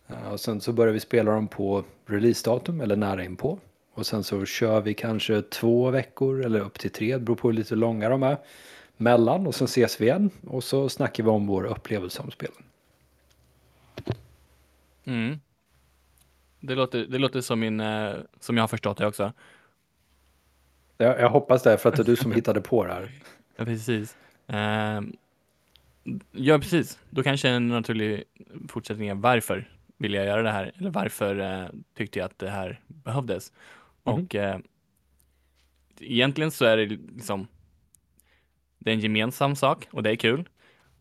Eh, 0.09 0.33
och 0.33 0.41
sen 0.41 0.61
så 0.61 0.73
börjar 0.73 0.93
vi 0.93 1.01
spela 1.01 1.33
dem 1.33 1.49
på 1.49 1.85
releasedatum 2.07 2.81
eller 2.81 2.97
nära 2.97 3.25
inpå. 3.25 3.59
Och 3.95 4.07
sen 4.07 4.25
så 4.25 4.45
kör 4.45 4.81
vi 4.81 4.95
kanske 4.95 5.43
två 5.43 5.91
veckor 5.91 6.45
eller 6.45 6.61
upp 6.61 6.79
till 6.79 6.91
tre, 6.91 7.13
det 7.13 7.19
beror 7.19 7.37
på 7.37 7.49
hur 7.49 7.53
lite 7.53 7.75
långa 7.75 8.09
de 8.09 8.23
är. 8.23 8.37
Mellan 8.97 9.47
och 9.47 9.55
sen 9.55 9.65
ses 9.65 10.01
vi 10.01 10.07
igen 10.07 10.31
och 10.47 10.65
så 10.65 10.89
snackar 10.89 11.25
vi 11.25 11.31
om 11.31 11.47
vår 11.47 11.65
upplevelse 11.65 12.23
om 12.23 12.31
spelen. 12.31 12.63
Mm. 15.05 15.41
Det 16.61 16.75
låter, 16.75 17.07
det 17.07 17.19
låter 17.19 17.41
som 17.41 17.61
min, 17.61 17.81
eh, 17.81 18.15
som 18.41 18.57
jag 18.57 18.63
har 18.63 18.69
förstått 18.69 18.97
det 18.99 19.07
också. 19.07 19.33
Jag, 20.97 21.21
jag 21.21 21.31
hoppas 21.31 21.63
det 21.63 21.79
för 21.79 21.89
att 21.89 21.97
det 21.97 22.03
är 22.03 22.05
du 22.05 22.17
som 22.17 22.33
hittade 22.33 22.61
på 22.61 22.85
det 22.85 22.93
här. 22.93 23.11
Ja, 23.57 23.65
precis. 23.65 24.17
Ehm, 24.47 25.17
ja, 26.33 26.59
precis. 26.59 26.99
Då 27.11 27.23
kanske 27.23 27.49
en 27.49 27.69
naturlig 27.69 28.25
fortsättning 28.69 29.09
är 29.09 29.15
varför 29.15 29.69
vill 29.97 30.15
jag 30.15 30.27
göra 30.27 30.43
det 30.43 30.51
här? 30.51 30.73
Eller 30.79 30.91
varför 30.91 31.39
eh, 31.39 31.69
tyckte 31.95 32.19
jag 32.19 32.27
att 32.27 32.39
det 32.39 32.51
här 32.51 32.81
behövdes? 32.87 33.53
Mhm. 34.05 34.15
Och 34.15 34.35
eh, 34.35 34.59
egentligen 36.01 36.51
så 36.51 36.65
är 36.65 36.77
det 36.77 36.87
liksom 36.87 37.47
det 38.79 38.91
är 38.91 38.95
en 38.95 39.01
gemensam 39.01 39.57
sak 39.57 39.89
och 39.91 40.03
det 40.03 40.11
är 40.11 40.17
kul. 40.17 40.49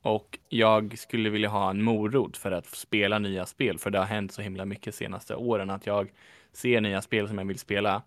Och 0.08 0.40
jag 0.50 0.98
skulle 0.98 1.30
vilja 1.30 1.50
ha 1.50 1.70
en 1.70 1.84
morot 1.84 2.38
för 2.38 2.52
att 2.52 2.66
spela 2.66 3.20
nya 3.20 3.46
spel, 3.46 3.80
för 3.80 3.90
det 3.90 4.00
har 4.00 4.06
hänt 4.06 4.32
så 4.32 4.42
himla 4.42 4.66
mycket 4.66 4.96
senaste 4.96 5.36
åren 5.36 5.70
att 5.70 5.86
jag 5.86 6.12
ser 6.52 6.82
nya 6.82 7.02
spel 7.02 7.28
som 7.28 7.38
jag 7.38 7.46
vill 7.46 7.60
spela 7.60 8.02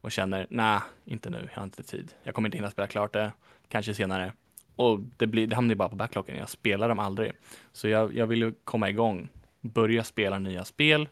och 0.00 0.12
känner, 0.12 0.46
nej, 0.50 0.80
inte 1.04 1.30
nu, 1.30 1.48
jag 1.52 1.60
har 1.60 1.64
inte 1.64 1.82
tid. 1.82 2.12
Jag 2.22 2.34
kommer 2.34 2.48
inte 2.48 2.58
hinna 2.58 2.70
spela 2.70 2.88
klart 2.88 3.12
det, 3.12 3.32
kanske 3.68 3.94
senare. 3.94 4.32
Och 4.76 5.00
det, 5.00 5.26
blir, 5.26 5.46
det 5.46 5.54
hamnar 5.56 5.72
ju 5.72 5.76
bara 5.76 5.88
på 5.88 5.96
backloggen, 5.96 6.36
jag 6.36 6.48
spelar 6.48 6.88
dem 6.88 6.98
aldrig. 6.98 7.32
Så 7.72 7.88
jag, 7.88 8.14
jag 8.14 8.26
vill 8.26 8.54
komma 8.64 8.90
igång 8.90 9.28
börja 9.60 10.04
spela 10.04 10.38
nya 10.38 10.64
spel 10.64 11.08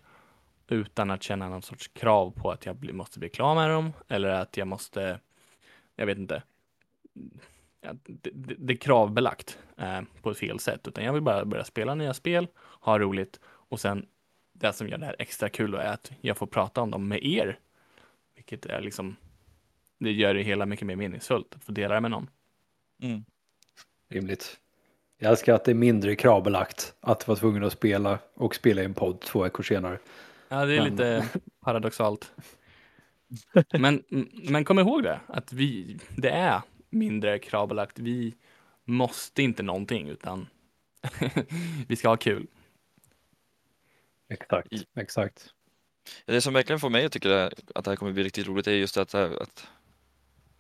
utan 0.69 1.11
att 1.11 1.23
känna 1.23 1.49
någon 1.49 1.63
sorts 1.63 1.89
krav 1.89 2.31
på 2.31 2.51
att 2.51 2.67
jag 2.67 2.77
bli, 2.77 2.93
måste 2.93 3.19
bli 3.19 3.29
klar 3.29 3.55
med 3.55 3.71
dem 3.71 3.93
eller 4.09 4.29
att 4.29 4.57
jag 4.57 4.69
måste, 4.69 5.21
jag 5.97 6.07
vet 6.07 6.19
inte, 6.19 6.43
det, 7.93 8.31
det, 8.35 8.55
det 8.59 8.73
är 8.73 8.77
kravbelagt 8.77 9.59
eh, 9.79 10.01
på 10.23 10.31
ett 10.31 10.39
fel 10.39 10.59
sätt, 10.59 10.89
utan 10.89 11.05
jag 11.05 11.13
vill 11.13 11.23
bara 11.23 11.45
börja 11.45 11.65
spela 11.65 11.95
nya 11.95 12.15
spel, 12.15 12.47
ha 12.81 12.99
roligt 12.99 13.41
och 13.47 13.81
sen 13.81 14.07
det 14.53 14.73
som 14.73 14.89
gör 14.89 14.99
det 14.99 15.07
här 15.07 15.17
extra 15.19 15.49
kul 15.49 15.75
är 15.75 15.93
att 15.93 16.13
jag 16.21 16.37
får 16.37 16.47
prata 16.47 16.81
om 16.81 16.91
dem 16.91 17.09
med 17.09 17.25
er, 17.25 17.59
vilket 18.35 18.67
är 18.67 18.81
liksom, 18.81 19.17
det 19.99 20.13
gör 20.13 20.35
det 20.35 20.43
hela 20.43 20.67
mycket 20.67 20.87
mer 20.87 20.97
meningsfullt 20.97 21.55
att 21.55 21.65
få 21.65 21.73
dela 21.73 21.95
det 21.95 22.01
med 22.01 22.11
någon. 22.11 22.31
Mm. 23.03 23.25
Rimligt. 24.09 24.61
Jag 25.19 25.31
älskar 25.31 25.55
att 25.55 25.65
det 25.65 25.71
är 25.71 25.75
mindre 25.75 26.17
kravbelagt 26.17 26.95
att 27.01 27.29
vara 27.29 27.39
tvungen 27.39 27.65
att 27.65 27.73
spela 27.73 28.19
och 28.35 28.55
spela 28.55 28.83
i 28.83 28.85
en 28.85 28.95
podd 28.95 29.21
två 29.21 29.43
veckor 29.43 29.63
senare. 29.63 29.99
Ja, 30.49 30.65
det 30.67 30.77
är 30.77 30.81
Men- 30.81 30.91
lite 30.91 31.29
paradoxalt. 31.61 32.33
Men, 33.79 34.03
men 34.49 34.65
kom 34.65 34.79
ihåg 34.79 35.03
det, 35.03 35.21
att 35.27 35.53
vi, 35.53 35.99
det 36.17 36.31
är 36.31 36.63
mindre 36.95 37.39
kravbelagt. 37.39 37.99
Vi 37.99 38.35
måste 38.85 39.43
inte 39.43 39.63
någonting, 39.63 40.09
utan 40.09 40.47
vi 41.89 41.97
ska 41.97 42.09
ha 42.09 42.17
kul. 42.17 42.47
Exakt. 44.29 44.69
Exakt. 44.97 45.51
Det 46.27 46.41
som 46.41 46.55
verkligen 46.55 46.81
får 46.81 46.91
mig 46.91 47.05
att 47.05 47.13
tycka 47.13 47.51
att 47.75 47.85
det 47.85 47.91
här 47.91 47.97
kommer 47.97 48.13
bli 48.13 48.23
riktigt 48.23 48.47
roligt 48.47 48.67
är 48.67 48.73
just 48.73 48.97
att, 48.97 49.15
att 49.15 49.67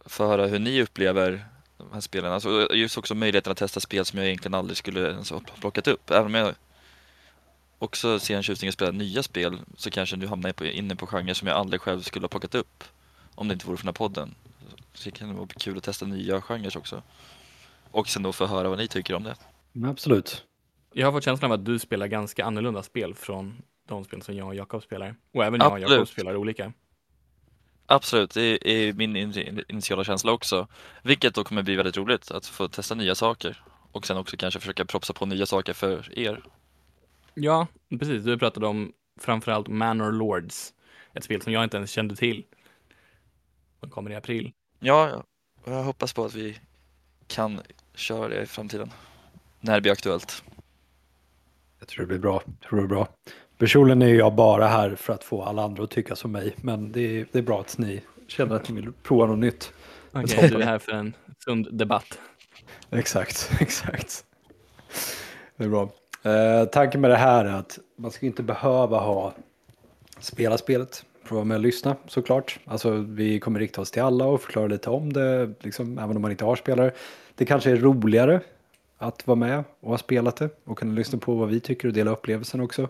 få 0.07 0.27
höra 0.27 0.47
hur 0.47 0.59
ni 0.59 0.83
upplever 0.83 1.45
de 1.77 1.93
här 1.93 2.01
spelen. 2.01 2.33
Alltså 2.33 2.75
just 2.75 2.99
också 2.99 3.15
möjligheten 3.15 3.53
att 3.53 3.59
testa 3.59 3.81
spel 3.81 4.05
som 4.05 4.19
jag 4.19 4.27
egentligen 4.29 4.55
aldrig 4.55 4.77
skulle 4.77 5.11
ens 5.11 5.31
ha 5.31 5.41
plockat 5.41 5.89
upp. 5.89 6.11
Även 6.11 6.27
om 6.27 6.35
jag 6.35 6.55
också 7.79 8.19
ser 8.19 8.37
en 8.37 8.43
tjusning 8.43 8.69
att 8.69 8.75
spela 8.75 8.91
nya 8.91 9.23
spel 9.23 9.61
så 9.77 9.91
kanske 9.91 10.17
du 10.17 10.27
hamnar 10.27 10.53
på, 10.53 10.65
inne 10.65 10.97
på 10.97 11.07
genrer 11.07 11.35
som 11.35 11.49
jag 11.49 11.57
aldrig 11.57 11.81
själv 11.81 12.01
skulle 12.01 12.25
ha 12.25 12.29
plockat 12.29 12.55
upp 12.55 12.85
om 13.35 13.49
det 13.49 13.55
inte 13.55 13.67
vore 13.67 13.77
för 13.77 13.85
den 13.85 13.89
här 13.89 13.93
podden. 13.93 14.35
Så 14.95 15.05
det 15.05 15.11
kan 15.11 15.37
vara 15.37 15.47
kul 15.47 15.77
att 15.77 15.85
testa 15.85 16.07
nya 16.07 16.41
genrer 16.41 16.77
också. 16.79 17.03
Och 17.91 18.09
sen 18.09 18.23
då 18.23 18.33
få 18.33 18.47
höra 18.47 18.69
vad 18.69 18.79
ni 18.79 18.89
tycker 18.89 19.15
om 19.15 19.23
det. 19.23 19.35
Men 19.73 19.91
absolut. 19.91 20.45
Jag 20.93 21.07
har 21.07 21.13
fått 21.13 21.25
känslan 21.25 21.53
av 21.53 21.59
att 21.61 21.65
du 21.65 21.79
spelar 21.79 22.07
ganska 22.07 22.45
annorlunda 22.45 22.83
spel 22.83 23.15
från 23.15 23.63
de 23.89 24.05
spel 24.05 24.23
som 24.23 24.37
jag 24.37 24.47
och 24.47 24.55
Jakob 24.55 24.83
spelar. 24.83 25.17
Och 25.35 25.45
även 25.45 25.61
jag 25.61 25.73
och 25.73 25.79
Jakob 25.79 25.93
Absolut. 25.93 26.09
spelar 26.09 26.37
olika. 26.37 26.73
Absolut, 27.87 28.31
det 28.35 28.71
är 28.71 28.93
min 28.93 29.17
in- 29.17 29.65
initiala 29.69 30.05
känsla 30.05 30.33
också. 30.33 30.69
Vilket 31.03 31.35
då 31.35 31.45
kommer 31.45 31.63
bli 31.63 31.77
väldigt 31.77 31.97
roligt 31.97 32.31
att 32.31 32.47
få 32.47 32.69
testa 32.69 32.95
nya 32.95 33.15
saker. 33.15 33.63
Och 33.93 34.07
sen 34.07 34.17
också 34.17 34.37
kanske 34.37 34.61
försöka 34.61 34.85
propsa 34.85 35.13
på 35.13 35.27
nya 35.27 35.47
saker 35.47 35.73
för 35.73 36.19
er. 36.19 36.43
Ja, 37.35 37.67
precis. 37.99 38.25
Du 38.25 38.39
pratade 38.39 38.67
om 38.67 38.93
framförallt 39.21 39.69
Manor 39.69 40.13
Lords, 40.13 40.75
ett 41.13 41.25
spel 41.25 41.43
som 41.43 41.53
jag 41.53 41.65
inte 41.65 41.77
ens 41.77 41.91
kände 41.91 42.17
till. 42.17 42.45
Som 43.81 43.91
kommer 43.91 44.11
i 44.11 44.15
april. 44.15 44.53
Ja, 44.87 45.25
jag 45.65 45.83
hoppas 45.83 46.13
på 46.13 46.25
att 46.25 46.35
vi 46.35 46.59
kan 47.27 47.61
köra 47.95 48.29
det 48.29 48.43
i 48.43 48.47
framtiden. 48.47 48.91
När 49.61 49.75
det 49.75 49.81
blir 49.81 49.93
aktuellt. 49.93 50.45
Jag 51.79 51.89
tror 51.89 52.03
det 52.03 52.07
blir 52.07 52.19
bra. 52.19 52.43
Jag 52.61 52.69
tror 52.69 52.81
det 52.81 52.87
blir 52.87 52.97
bra. 52.97 53.09
Personligen 53.59 54.03
är 54.03 54.15
jag 54.15 54.35
bara 54.35 54.67
här 54.67 54.95
för 54.95 55.13
att 55.13 55.25
få 55.25 55.43
alla 55.43 55.63
andra 55.63 55.85
att 55.85 55.91
tycka 55.91 56.17
som 56.17 56.33
mig. 56.33 56.55
Men 56.57 56.93
det 56.93 57.01
är, 57.01 57.27
det 57.33 57.39
är 57.39 57.43
bra 57.43 57.61
att 57.61 57.79
ni 57.79 58.01
känner 58.29 58.57
att 58.57 58.69
ni 58.69 58.81
vill 58.81 58.93
prova 58.93 59.27
något 59.27 59.39
nytt. 59.39 59.73
Okej, 60.13 60.29
toppen. 60.29 60.51
du 60.51 60.57
är 60.57 60.67
här 60.67 60.79
för 60.79 60.93
en 60.93 61.15
sund 61.45 61.69
debatt. 61.73 62.19
Exakt, 62.91 63.51
exakt. 63.61 64.25
Det 65.57 65.65
är 65.65 65.69
bra. 65.69 65.89
Eh, 66.23 66.65
tanken 66.65 67.01
med 67.01 67.11
det 67.11 67.17
här 67.17 67.45
är 67.45 67.53
att 67.53 67.79
man 67.97 68.11
ska 68.11 68.27
inte 68.27 68.43
behöva 68.43 68.99
ha 69.01 69.35
spela 70.19 70.59
spelet 70.59 71.05
prova 71.25 71.45
med 71.45 71.55
att 71.55 71.63
lyssna 71.63 71.97
såklart. 72.07 72.61
Alltså 72.65 72.91
vi 72.91 73.41
kommer 73.41 73.61
rikta 73.61 73.81
oss 73.81 73.91
till 73.91 74.03
alla 74.03 74.27
och 74.27 74.43
förklara 74.43 74.67
lite 74.67 74.91
om 74.91 75.13
det, 75.13 75.55
liksom, 75.61 75.99
även 75.99 76.17
om 76.17 76.23
man 76.23 76.31
inte 76.31 76.45
har 76.45 76.57
spelare. 76.57 76.93
Det 77.35 77.45
kanske 77.45 77.71
är 77.71 77.77
roligare 77.77 78.41
att 78.99 79.27
vara 79.27 79.37
med 79.37 79.65
och 79.81 79.91
ha 79.91 79.99
spelat 79.99 80.37
det 80.37 80.51
och 80.65 80.79
kunna 80.79 80.93
lyssna 80.93 81.19
på 81.19 81.35
vad 81.35 81.49
vi 81.49 81.61
tycker 81.61 81.89
och 81.89 81.95
dela 81.95 82.11
upplevelsen 82.11 82.61
också. 82.61 82.89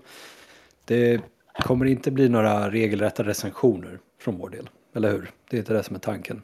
Det 0.85 1.21
kommer 1.63 1.87
inte 1.87 2.11
bli 2.11 2.29
några 2.29 2.71
regelrätta 2.71 3.25
recensioner 3.25 3.99
från 4.19 4.39
vår 4.39 4.51
del, 4.51 4.71
eller 4.95 5.13
hur? 5.13 5.31
Det 5.51 5.57
är 5.57 5.59
inte 5.59 5.73
det 5.73 5.83
som 5.83 5.97
är 5.97 6.01
tanken. 6.01 6.43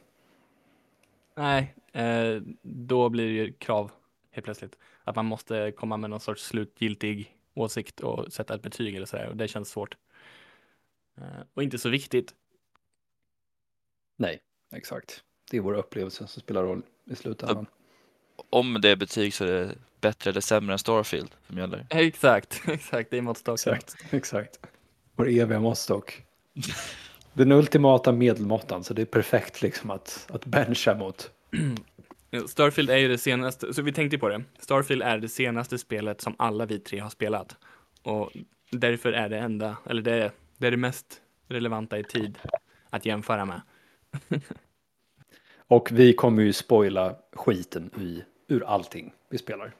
Nej, 1.37 1.75
eh, 1.93 2.41
då 2.61 3.09
blir 3.09 3.25
det 3.25 3.33
ju 3.33 3.53
krav 3.53 3.91
helt 4.31 4.45
plötsligt. 4.45 4.77
Att 5.03 5.15
man 5.15 5.25
måste 5.25 5.71
komma 5.71 5.97
med 5.97 6.09
någon 6.09 6.19
sorts 6.19 6.43
slutgiltig 6.43 7.35
åsikt 7.53 7.99
och 7.99 8.33
sätta 8.33 8.55
ett 8.55 8.61
betyg 8.61 8.95
eller 8.95 9.05
sådär 9.05 9.27
och 9.27 9.37
det 9.37 9.47
känns 9.47 9.69
svårt. 9.69 9.95
Eh, 11.17 11.23
och 11.53 11.63
inte 11.63 11.77
så 11.77 11.89
viktigt. 11.89 12.33
Nej, 14.17 14.39
exakt. 14.71 15.23
Det 15.51 15.57
är 15.57 15.61
vår 15.61 15.73
upplevelse 15.73 16.27
som 16.27 16.41
spelar 16.41 16.63
roll 16.63 16.81
i 17.05 17.15
slutändan. 17.15 17.65
Om 18.49 18.81
det 18.81 18.89
är 18.89 18.95
betyg 18.95 19.33
så 19.33 19.43
är 19.45 19.51
det 19.51 19.75
bättre 20.01 20.29
eller 20.29 20.41
sämre 20.41 20.73
än 20.73 20.79
Starfield 20.79 21.35
som 21.47 21.57
gäller. 21.57 21.87
Exakt, 21.89 22.61
exakt, 22.67 23.11
det 23.11 23.17
är 23.17 23.21
måttstocken. 23.21 23.73
Exakt, 23.73 24.13
exakt. 24.13 24.59
Vår 25.15 25.29
eviga 25.29 25.59
måttstock. 25.59 26.23
Den 27.33 27.51
ultimata 27.51 28.11
medelmåttan, 28.11 28.83
så 28.83 28.93
det 28.93 29.01
är 29.01 29.05
perfekt 29.05 29.61
liksom 29.61 29.89
att, 29.91 30.27
att 30.29 30.45
bencha 30.45 30.95
mot. 30.95 31.31
Starfield 32.47 32.89
är 32.89 32.97
ju 32.97 33.07
det 33.07 33.17
senaste, 33.17 33.73
så 33.73 33.81
vi 33.81 33.93
tänkte 33.93 34.17
på 34.17 34.29
det. 34.29 34.43
Starfield 34.59 35.01
är 35.01 35.17
det 35.17 35.29
senaste 35.29 35.77
spelet 35.77 36.21
som 36.21 36.35
alla 36.39 36.65
vi 36.65 36.79
tre 36.79 36.99
har 36.99 37.09
spelat. 37.09 37.55
Och 38.03 38.31
därför 38.71 39.13
är 39.13 39.29
det 39.29 39.37
enda, 39.37 39.77
eller 39.89 40.01
det 40.01 40.31
det, 40.61 40.67
är 40.67 40.71
det 40.71 40.77
mest 40.77 41.21
relevanta 41.47 41.99
i 41.99 42.03
tid 42.03 42.39
att 42.89 43.05
jämföra 43.05 43.45
med. 43.45 43.61
Och 45.57 45.89
vi 45.91 46.13
kommer 46.13 46.43
ju 46.43 46.53
spoila 46.53 47.15
skiten 47.33 47.89
i, 47.99 48.23
ur 48.47 48.63
allting 48.63 49.13
vi 49.29 49.37
spelar. 49.37 49.71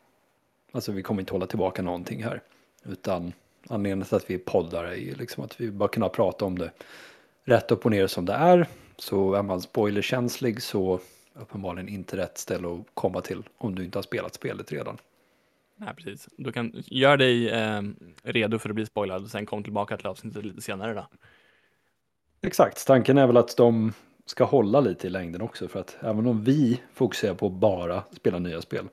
Alltså 0.72 0.92
vi 0.92 1.04
kommer 1.04 1.22
inte 1.22 1.34
hålla 1.34 1.48
tillbaka 1.48 1.82
någonting 1.82 2.24
här. 2.24 2.42
Utan 2.84 3.34
anledningen 3.70 4.08
till 4.08 4.16
att 4.16 4.30
vi 4.30 4.38
poddar 4.38 4.84
är 4.84 4.96
ju 4.96 5.16
liksom 5.16 5.44
att 5.44 5.62
vi 5.62 5.72
bara 5.72 5.90
kunna 5.90 6.10
prata 6.10 6.46
om 6.46 6.60
det 6.60 6.72
rätt 7.44 7.72
upp 7.72 7.86
och 7.86 7.92
ner 7.92 8.08
som 8.08 8.26
det 8.26 8.34
är. 8.34 8.68
Så 8.98 9.34
är 9.34 9.44
man 9.44 9.62
spoilerkänslig 9.62 10.62
så 10.62 11.00
uppenbarligen 11.34 11.90
inte 11.90 12.18
rätt 12.18 12.38
ställe 12.38 12.68
att 12.68 12.86
komma 12.94 13.22
till 13.22 13.44
om 13.58 13.76
du 13.76 13.86
inte 13.86 13.98
har 13.98 14.04
spelat 14.04 14.34
spelet 14.34 14.72
redan. 14.72 14.98
Nej, 15.82 15.94
precis. 15.96 16.30
Du 16.38 16.52
kan, 16.52 16.84
gör 16.86 17.18
dig 17.18 17.50
eh, 17.50 17.82
redo 18.24 18.60
för 18.60 18.70
att 18.70 18.76
bli 18.76 18.86
spoilad 18.86 19.24
och 19.24 19.30
sen 19.30 19.46
kom 19.46 19.64
tillbaka 19.64 19.98
till 19.98 20.08
avsnittet 20.08 20.46
lite 20.46 20.62
senare 20.62 20.94
då. 20.94 21.08
Exakt, 22.42 22.88
tanken 22.88 23.18
är 23.18 23.28
väl 23.28 23.38
att 23.38 23.58
de 23.58 23.94
ska 24.26 24.44
hålla 24.44 24.80
lite 24.80 25.08
i 25.08 25.10
längden 25.10 25.42
också 25.42 25.68
för 25.68 25.80
att 25.80 25.98
även 26.00 26.28
om 26.28 26.44
vi 26.44 26.82
fokuserar 26.94 27.34
på 27.34 27.48
att 27.48 27.54
bara 27.54 28.04
spela 28.12 28.40
nya 28.40 28.62
spel 28.62 28.88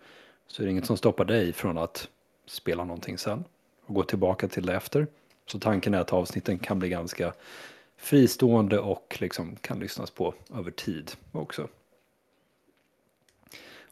så 0.46 0.62
är 0.62 0.66
det 0.66 0.70
inget 0.70 0.86
som 0.86 0.96
stoppar 0.96 1.24
dig 1.24 1.52
från 1.52 1.78
att 1.78 2.08
spela 2.46 2.84
någonting 2.84 3.18
sen 3.18 3.44
och 3.86 3.94
gå 3.94 4.02
tillbaka 4.02 4.48
till 4.48 4.66
det 4.66 4.74
efter. 4.74 5.06
Så 5.46 5.58
tanken 5.58 5.94
är 5.94 6.00
att 6.00 6.12
avsnitten 6.12 6.58
kan 6.58 6.78
bli 6.78 6.88
ganska 6.88 7.32
fristående 7.96 8.78
och 8.78 9.16
liksom 9.20 9.56
kan 9.56 9.78
lyssnas 9.78 10.10
på 10.10 10.34
över 10.54 10.70
tid 10.70 11.12
också. 11.32 11.68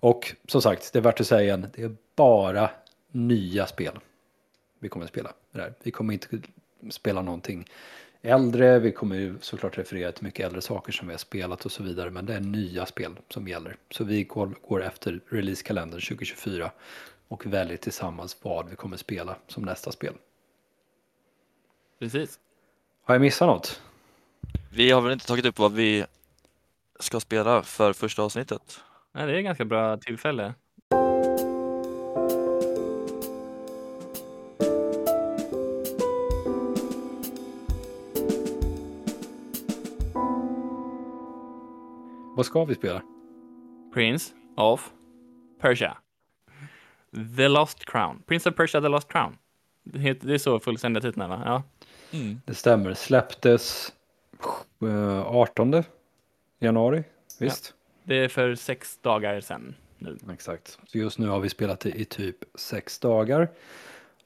Och 0.01 0.37
som 0.49 0.63
sagt, 0.63 0.93
det 0.93 0.99
är 0.99 1.03
värt 1.03 1.21
att 1.21 1.27
säga 1.27 1.43
igen, 1.43 1.67
det 1.75 1.83
är 1.83 1.97
bara 2.17 2.71
nya 3.13 3.67
spel 3.67 3.99
vi 4.79 4.89
kommer 4.89 5.05
att 5.05 5.11
spela. 5.11 5.33
Det 5.53 5.59
där. 5.59 5.75
Vi 5.83 5.91
kommer 5.91 6.13
inte 6.13 6.29
spela 6.91 7.23
någonting 7.23 7.69
äldre, 8.23 8.79
vi 8.79 8.93
kommer 8.93 9.17
ju 9.17 9.39
såklart 9.41 9.79
referera 9.79 10.13
till 10.13 10.25
mycket 10.25 10.47
äldre 10.47 10.61
saker 10.61 10.93
som 10.93 11.09
vi 11.09 11.15
har 11.15 11.19
spelat 11.19 11.65
och 11.65 11.73
så 11.73 11.83
vidare, 11.83 12.11
men 12.11 12.27
det 12.27 12.35
är 12.35 12.41
nya 12.41 12.87
spel 12.87 13.17
som 13.29 13.49
gäller. 13.49 13.77
Så 13.91 14.05
vi 14.05 14.25
går, 14.25 14.55
går 14.69 14.85
efter 14.85 15.21
releasekalendern 15.29 16.01
2024 16.01 16.71
och 17.29 17.47
väljer 17.47 17.77
tillsammans 17.77 18.37
vad 18.43 18.69
vi 18.69 18.77
kommer 18.77 18.97
spela 18.97 19.37
som 19.47 19.63
nästa 19.63 19.93
spel. 19.93 20.15
Precis. 21.99 22.39
Har 23.03 23.15
jag 23.15 23.23
missat 23.23 23.49
något? 23.49 23.83
Vi 24.73 24.91
har 24.91 25.01
väl 25.01 25.13
inte 25.13 25.27
tagit 25.27 25.45
upp 25.45 25.59
vad 25.59 25.73
vi 25.73 26.05
ska 27.01 27.21
spela 27.21 27.63
för 27.63 27.93
första 27.93 28.23
avsnittet. 28.23 28.81
Nej, 29.13 29.27
det 29.27 29.33
är 29.33 29.37
ett 29.39 29.45
ganska 29.45 29.65
bra 29.65 29.97
tillfälle. 29.97 30.55
Vad 42.37 42.47
ska 42.47 42.65
vi 42.65 42.75
spela? 42.75 43.03
Prince 43.95 44.35
of 44.57 44.91
Persia. 45.61 45.97
The 47.37 47.49
Lost 47.49 47.85
Crown. 47.85 48.23
Prince 48.27 48.49
of 48.49 48.57
Persia 48.57 48.81
The 48.81 48.89
Lost 48.89 49.09
Crown. 49.09 49.39
Det 49.83 50.25
är 50.25 50.39
så 50.39 50.61
fullständiga 50.61 51.03
titeln 51.03 51.29
va? 51.29 51.43
Ja. 51.45 51.63
Mm. 52.19 52.41
Det 52.45 52.55
stämmer, 52.55 52.95
släpptes 52.95 53.93
eh, 54.83 55.27
18 55.27 55.83
januari, 56.59 57.05
visst? 57.41 57.75
Det 58.05 58.15
är 58.15 58.29
för 58.29 58.55
sex 58.55 58.99
dagar 59.03 59.41
sedan 59.41 59.75
nu. 59.99 60.19
Exakt. 60.33 60.79
Så 60.87 60.99
just 60.99 61.19
nu 61.19 61.29
har 61.29 61.41
vi 61.41 61.49
spelat 61.49 61.81
det 61.81 61.91
i 61.91 62.05
typ 62.05 62.37
sex 62.55 62.99
dagar. 62.99 63.49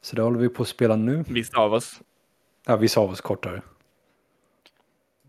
Så 0.01 0.17
det 0.17 0.23
håller 0.23 0.39
vi 0.39 0.49
på 0.49 0.63
att 0.63 0.69
spela 0.69 0.97
nu. 0.97 1.25
Vissa 1.29 1.59
av 1.59 1.73
oss. 1.73 2.01
Ja, 2.67 2.77
vissa 2.77 3.01
av 3.01 3.11
oss 3.11 3.21
kortare. 3.21 3.63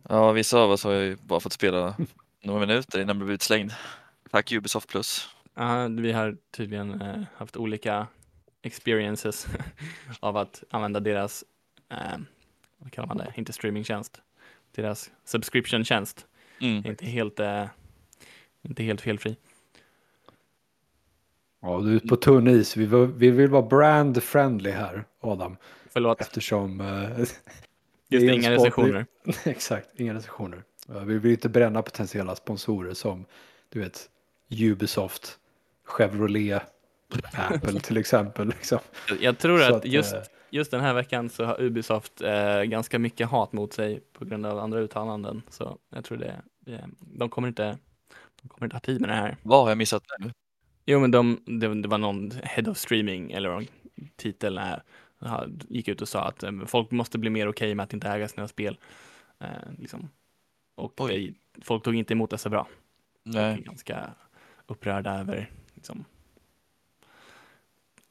Ja, 0.09 0.31
vissa 0.31 0.59
av 0.59 0.71
oss 0.71 0.83
har 0.83 0.91
ju 0.91 1.15
bara 1.15 1.39
fått 1.39 1.53
spela 1.53 1.95
några 2.41 2.59
minuter 2.59 2.99
innan 3.01 3.17
man 3.17 3.25
blir 3.25 3.35
utslängd. 3.35 3.71
Tack 4.31 4.51
Ubisoft 4.51 4.89
Plus. 4.89 5.29
Ja, 5.53 5.87
vi 5.87 6.11
har 6.11 6.37
tydligen 6.51 7.01
eh, 7.01 7.21
haft 7.35 7.57
olika 7.57 8.07
experiences 8.61 9.47
av 10.19 10.37
att 10.37 10.63
använda 10.69 10.99
deras, 10.99 11.43
eh, 11.89 12.17
vad 12.77 12.91
kallar 12.91 13.07
man 13.07 13.17
det, 13.17 13.33
inte 13.35 13.53
streamingtjänst, 13.53 14.21
deras 14.75 15.11
subscription-tjänst. 15.25 16.25
Mm. 16.61 16.85
Inte 16.85 17.05
helt, 17.05 17.39
eh, 17.39 17.65
inte 18.61 18.83
helt 18.83 19.01
felfri. 19.01 19.35
Ja, 21.61 21.79
du 21.81 21.91
är 21.91 21.95
ute 21.95 22.07
på 22.07 22.15
tunn 22.15 22.47
is. 22.47 22.77
Vi, 22.77 22.85
var- 22.85 23.05
vi 23.05 23.29
vill 23.31 23.49
vara 23.49 23.61
brand 23.61 24.23
friendly 24.23 24.71
här, 24.71 25.03
Adam. 25.19 25.57
Förlåt, 25.89 26.21
Eftersom... 26.21 26.81
eh, 26.81 27.17
just 27.19 27.37
det 28.09 28.33
inga 28.33 28.51
recensioner. 28.51 29.05
Exakt, 29.45 29.99
inga 29.99 30.13
recensioner. 30.13 30.63
Vi 31.05 31.17
vill 31.19 31.31
inte 31.31 31.49
bränna 31.49 31.81
potentiella 31.81 32.35
sponsorer 32.35 32.93
som, 32.93 33.25
du 33.69 33.79
vet, 33.79 34.09
Ubisoft, 34.49 35.39
Chevrolet, 35.83 36.63
Apple 37.33 37.79
till 37.79 37.97
exempel. 37.97 38.47
Liksom. 38.47 38.79
Jag 39.19 39.37
tror 39.37 39.59
Så 39.59 39.75
att 39.75 39.85
just, 39.85 40.13
eh, 40.13 40.21
just 40.49 40.71
den 40.71 40.81
här 40.81 40.93
veckan 40.93 41.29
så 41.29 41.45
har 41.45 41.61
Ubisoft 41.61 42.21
eh, 42.21 42.61
ganska 42.61 42.99
mycket 42.99 43.29
hat 43.29 43.53
mot 43.53 43.73
sig 43.73 43.99
på 44.13 44.25
grund 44.25 44.45
av 44.45 44.59
andra 44.59 44.79
uttalanden. 44.79 45.41
Så 45.49 45.77
jag 45.89 46.05
tror 46.05 46.17
det, 46.17 46.41
det 46.59 46.85
de 46.99 47.29
kommer 47.29 47.47
inte, 47.47 47.77
de 48.41 48.49
kommer 48.49 48.65
inte 48.65 48.75
ha 48.75 48.81
tid 48.81 49.01
med 49.01 49.09
det 49.09 49.15
här. 49.15 49.37
Vad 49.43 49.61
har 49.61 49.69
jag 49.69 49.77
missat 49.77 50.03
nu? 50.19 50.31
Jo, 50.85 50.99
men 50.99 51.11
de, 51.11 51.43
det, 51.45 51.81
det 51.81 51.87
var 51.87 51.97
någon 51.97 52.31
head 52.43 52.71
of 52.71 52.77
streaming 52.77 53.31
eller 53.31 53.49
vad 53.49 53.67
titeln 54.15 54.57
är, 54.57 54.83
ha- 55.19 55.47
gick 55.69 55.87
ut 55.87 56.01
och 56.01 56.07
sa 56.09 56.23
att 56.27 56.43
eh, 56.43 56.51
folk 56.65 56.91
måste 56.91 57.17
bli 57.17 57.29
mer 57.29 57.47
okej 57.47 57.75
med 57.75 57.83
att 57.83 57.93
inte 57.93 58.07
äga 58.09 58.27
sina 58.27 58.47
spel. 58.47 58.77
Eh, 59.39 59.47
liksom. 59.79 60.09
Och 60.81 61.07
det, 61.09 61.33
folk 61.61 61.83
tog 61.83 61.95
inte 61.95 62.13
emot 62.13 62.29
det 62.29 62.37
så 62.37 62.49
bra. 62.49 62.67
De 63.23 63.37
är 63.39 63.53
Nej. 63.53 63.61
ganska 63.61 64.09
upprörda 64.67 65.19
över, 65.19 65.49
liksom, 65.73 66.05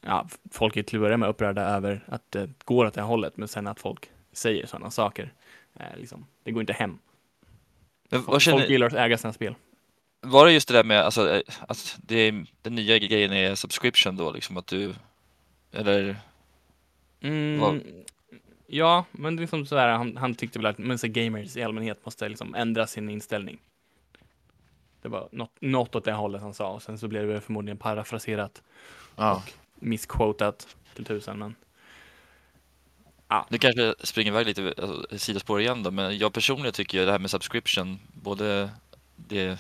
ja, 0.01 0.29
folk 0.51 0.77
är 0.77 0.83
till 0.83 0.99
att 0.99 1.03
börja 1.03 1.17
med 1.17 1.29
upprörda 1.29 1.63
över 1.63 2.05
att 2.09 2.31
det 2.31 2.51
går 2.65 2.87
åt 2.87 2.95
det 2.95 3.01
här 3.01 3.09
hållet, 3.09 3.37
men 3.37 3.49
sen 3.49 3.67
att 3.67 3.81
folk 3.81 4.11
säger 4.33 4.67
sådana 4.67 4.91
saker, 4.91 5.33
eh, 5.75 5.97
liksom, 5.97 6.27
det 6.43 6.51
går 6.51 6.61
inte 6.61 6.73
hem. 6.73 6.99
Men 8.11 8.23
Folk, 8.23 8.43
känner, 8.43 8.59
folk 8.59 8.71
gillar 8.71 8.87
att 8.87 8.93
äga 8.93 9.19
sina 9.19 9.33
spel. 9.33 9.55
var 10.21 10.47
det 10.47 10.53
just 10.53 10.69
det 10.69 10.75
där 10.75 10.85
med 10.85 11.01
alltså, 11.01 11.31
eh, 11.35 11.43
att 11.69 11.99
det 12.03 12.17
är, 12.17 12.47
den 12.63 12.75
nya 12.75 12.99
grejen 12.99 13.33
är 13.33 13.55
subscription 13.55 14.17
då 14.17 14.33
liksom 14.33 14.57
att 14.57 14.67
du 14.67 14.95
eller 15.73 16.17
Mm, 17.23 17.83
Ja, 18.73 19.05
men 19.13 19.37
det 19.37 19.43
är 19.43 19.47
som 19.47 19.67
sådär, 19.67 19.89
han, 19.89 20.17
han 20.17 20.35
tyckte 20.35 20.59
väl 20.59 20.67
att 20.67 20.79
men 20.79 20.99
så 20.99 21.09
gamers 21.09 21.57
i 21.57 21.63
allmänhet 21.63 22.05
måste 22.05 22.29
liksom 22.29 22.55
ändra 22.55 22.87
sin 22.87 23.11
inställning. 23.11 23.59
Det 25.03 25.09
var 25.09 25.29
något, 25.33 25.61
något 25.61 25.95
åt 25.95 26.05
det 26.05 26.13
hållet 26.13 26.43
han 26.43 26.55
sa 26.55 26.73
och 26.73 26.83
sen 26.83 26.99
så 26.99 27.09
blev 27.09 27.29
det 27.29 27.41
förmodligen 27.41 27.79
parafraserat, 27.79 28.63
ja. 29.17 29.43
missquotat 29.75 30.77
till 30.95 31.05
tusen, 31.05 31.39
men 31.39 31.55
Nu 33.49 33.59
kanske 33.59 33.83
jag 33.83 33.95
springer 34.07 34.33
iväg 34.33 34.47
lite 34.47 34.75
alltså, 34.79 35.19
sidospår 35.19 35.61
igen 35.61 35.83
då, 35.83 35.91
men 35.91 36.19
jag 36.19 36.33
personligen 36.33 36.73
tycker 36.73 36.99
ju 36.99 37.07
det 37.07 37.13
här 37.13 37.19
med 37.19 37.31
subscription, 37.31 37.99
både 38.13 38.71
det 39.17 39.59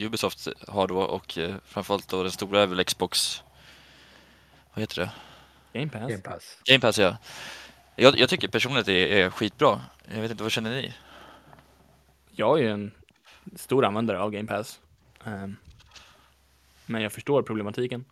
Ubisoft 0.00 0.48
har 0.68 0.88
då 0.88 0.98
och 0.98 1.38
eh, 1.38 1.54
framförallt 1.64 2.08
då 2.08 2.22
den 2.22 2.32
stora 2.32 2.62
är 2.62 2.66
väl 2.66 2.84
Xbox, 2.84 3.42
vad 4.74 4.82
heter 4.82 4.96
det? 4.96 5.10
Game 5.78 5.90
Pass. 5.90 6.08
Game 6.10 6.22
Pass. 6.22 6.58
Game 6.64 6.80
Pass 6.80 6.98
ja. 6.98 7.16
Jag, 7.96 8.18
jag 8.18 8.28
tycker 8.28 8.48
personligen 8.48 8.80
att 8.80 8.86
det 8.86 9.20
är 9.22 9.30
skitbra. 9.30 9.80
Jag 10.14 10.20
vet 10.20 10.30
inte, 10.30 10.42
vad 10.42 10.52
känner 10.52 10.70
ni? 10.70 10.94
Jag 12.30 12.58
är 12.58 12.62
ju 12.62 12.68
en 12.70 12.90
stor 13.56 13.84
användare 13.84 14.20
av 14.20 14.30
Game 14.30 14.48
Pass. 14.48 14.80
Ehm, 15.24 15.56
men 16.86 17.02
jag 17.02 17.12
förstår 17.12 17.42
problematiken. 17.42 18.04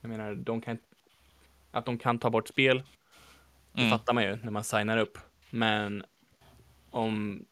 Jag 0.00 0.08
menar, 0.08 0.34
de 0.34 0.60
kan, 0.60 0.78
att 1.70 1.84
de 1.86 1.98
kan 1.98 2.18
ta 2.18 2.30
bort 2.30 2.48
spel, 2.48 2.82
det 3.72 3.80
Mm. 3.80 3.90
fattar 3.90 4.14
man 4.14 4.24
ju 4.24 4.36
när 4.36 4.50
man 4.50 4.64
signar 4.64 4.98
upp. 4.98 5.18
Men 5.50 6.04
om, 6.90 7.44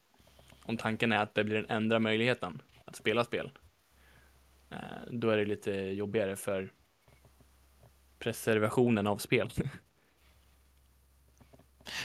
om 0.62 0.76
tanken 0.76 1.12
är 1.12 1.18
att 1.22 1.34
det 1.34 1.44
blir 1.44 1.56
den 1.56 1.70
enda 1.70 1.98
möjligheten 1.98 2.62
att 2.84 2.96
spela 2.96 3.24
spel, 3.24 3.50
eh, 4.70 4.76
då 5.11 5.30
är 5.30 5.37
det 5.37 5.44
lite 5.44 5.72
jobbigare 5.72 6.37
för 6.37 6.72
preservationen 8.18 9.06
av 9.06 9.16
spel. 9.18 9.50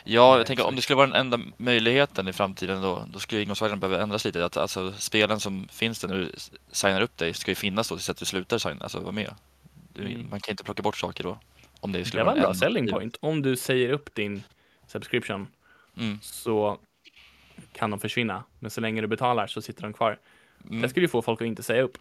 Ja, 0.03 0.37
jag 0.37 0.45
tänker 0.47 0.65
om 0.65 0.75
det 0.75 0.81
skulle 0.81 0.97
vara 0.97 1.07
den 1.07 1.15
enda 1.15 1.39
möjligheten 1.57 2.27
i 2.27 2.33
framtiden 2.33 2.81
då, 2.81 3.05
då 3.13 3.19
skulle 3.19 3.41
ingångsvärdena 3.41 3.77
behöva 3.77 4.03
ändras 4.03 4.25
lite. 4.25 4.45
Att, 4.45 4.57
alltså 4.57 4.93
spelen 4.97 5.39
som 5.39 5.67
finns 5.71 5.99
där 5.99 6.07
när 6.07 6.15
du 6.17 6.31
signar 6.71 7.01
upp 7.01 7.17
dig 7.17 7.33
ska 7.33 7.51
ju 7.51 7.55
finnas 7.55 7.89
då 7.89 7.95
tills 7.95 8.09
att 8.09 8.17
du 8.17 8.25
slutar 8.25 8.57
signa, 8.57 8.83
alltså 8.83 8.99
vara 8.99 9.11
med. 9.11 9.33
Du, 9.93 10.01
Mm. 10.01 10.27
Man 10.29 10.39
kan 10.39 10.51
inte 10.53 10.63
plocka 10.63 10.81
bort 10.83 10.97
saker 10.97 11.23
då. 11.23 11.39
Om 11.79 11.91
det 11.91 12.05
skulle 12.05 12.21
Det 12.21 12.25
var 12.25 12.35
en 12.35 12.41
bra 12.41 12.53
selling 12.53 12.87
point. 12.87 13.17
Om 13.19 13.41
du 13.41 13.55
säger 13.55 13.89
upp 13.89 14.15
din 14.15 14.43
subscription 14.87 15.47
Mm. 15.97 16.19
så 16.21 16.77
kan 17.73 17.89
de 17.91 17.99
försvinna. 17.99 18.43
Men 18.59 18.71
så 18.71 18.81
länge 18.81 19.01
du 19.01 19.07
betalar 19.07 19.47
så 19.47 19.61
sitter 19.61 19.81
de 19.81 19.93
kvar. 19.93 20.19
Mm. 20.69 20.81
Det 20.81 20.89
skulle 20.89 21.03
ju 21.03 21.07
få 21.07 21.21
folk 21.21 21.41
att 21.41 21.47
inte 21.47 21.63
säga 21.63 21.81
upp. 21.81 21.97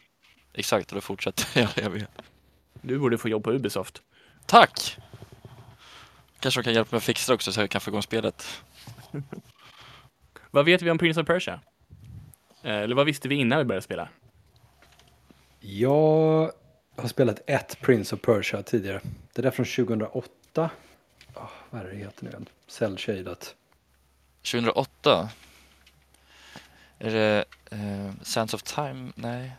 Exakt, 0.54 0.88
och 0.92 0.94
då 0.94 1.00
fortsätter 1.00 1.60
jag. 1.60 1.68
jag 1.84 1.90
vet. 1.90 2.08
Du 2.82 2.98
borde 2.98 3.18
få 3.18 3.28
jobb 3.28 3.44
på 3.44 3.52
Ubisoft. 3.52 4.02
Tack! 4.46 4.96
Kanske 6.42 6.60
de 6.60 6.64
kan 6.64 6.74
hjälpa 6.74 6.88
mig 6.90 6.98
att 6.98 7.04
fixa 7.04 7.32
det 7.32 7.34
också 7.34 7.52
så 7.52 7.60
jag 7.60 7.70
kan 7.70 7.80
få 7.80 7.90
igång 7.90 8.02
spelet. 8.02 8.62
Vad 10.50 10.64
vet 10.64 10.82
vi 10.82 10.90
om 10.90 10.98
Prince 10.98 11.20
of 11.20 11.26
Persia? 11.26 11.60
Eh, 12.62 12.74
Eller 12.76 12.94
vad 12.94 13.06
visste 13.06 13.28
vi 13.28 13.34
innan 13.34 13.58
vi 13.58 13.64
började 13.64 13.82
spela? 13.84 14.08
Jag 15.60 16.52
har 16.96 17.08
spelat 17.08 17.40
ett 17.46 17.80
Prince 17.80 18.14
of 18.14 18.20
Persia 18.20 18.62
tidigare. 18.62 19.00
Det 19.32 19.42
där 19.42 19.50
från 19.50 19.66
2008. 19.66 20.70
Oh, 21.34 21.50
vad 21.70 21.80
är 21.80 21.90
det 21.90 21.96
heter 21.96 22.24
nu 22.24 22.30
igen? 22.30 22.48
Cell-shadat. 22.66 23.54
2008? 24.42 25.30
Är 26.98 27.10
det 27.10 27.44
eh, 27.70 28.12
Sands 28.22 28.54
of 28.54 28.62
Time? 28.62 29.12
Nej. 29.14 29.52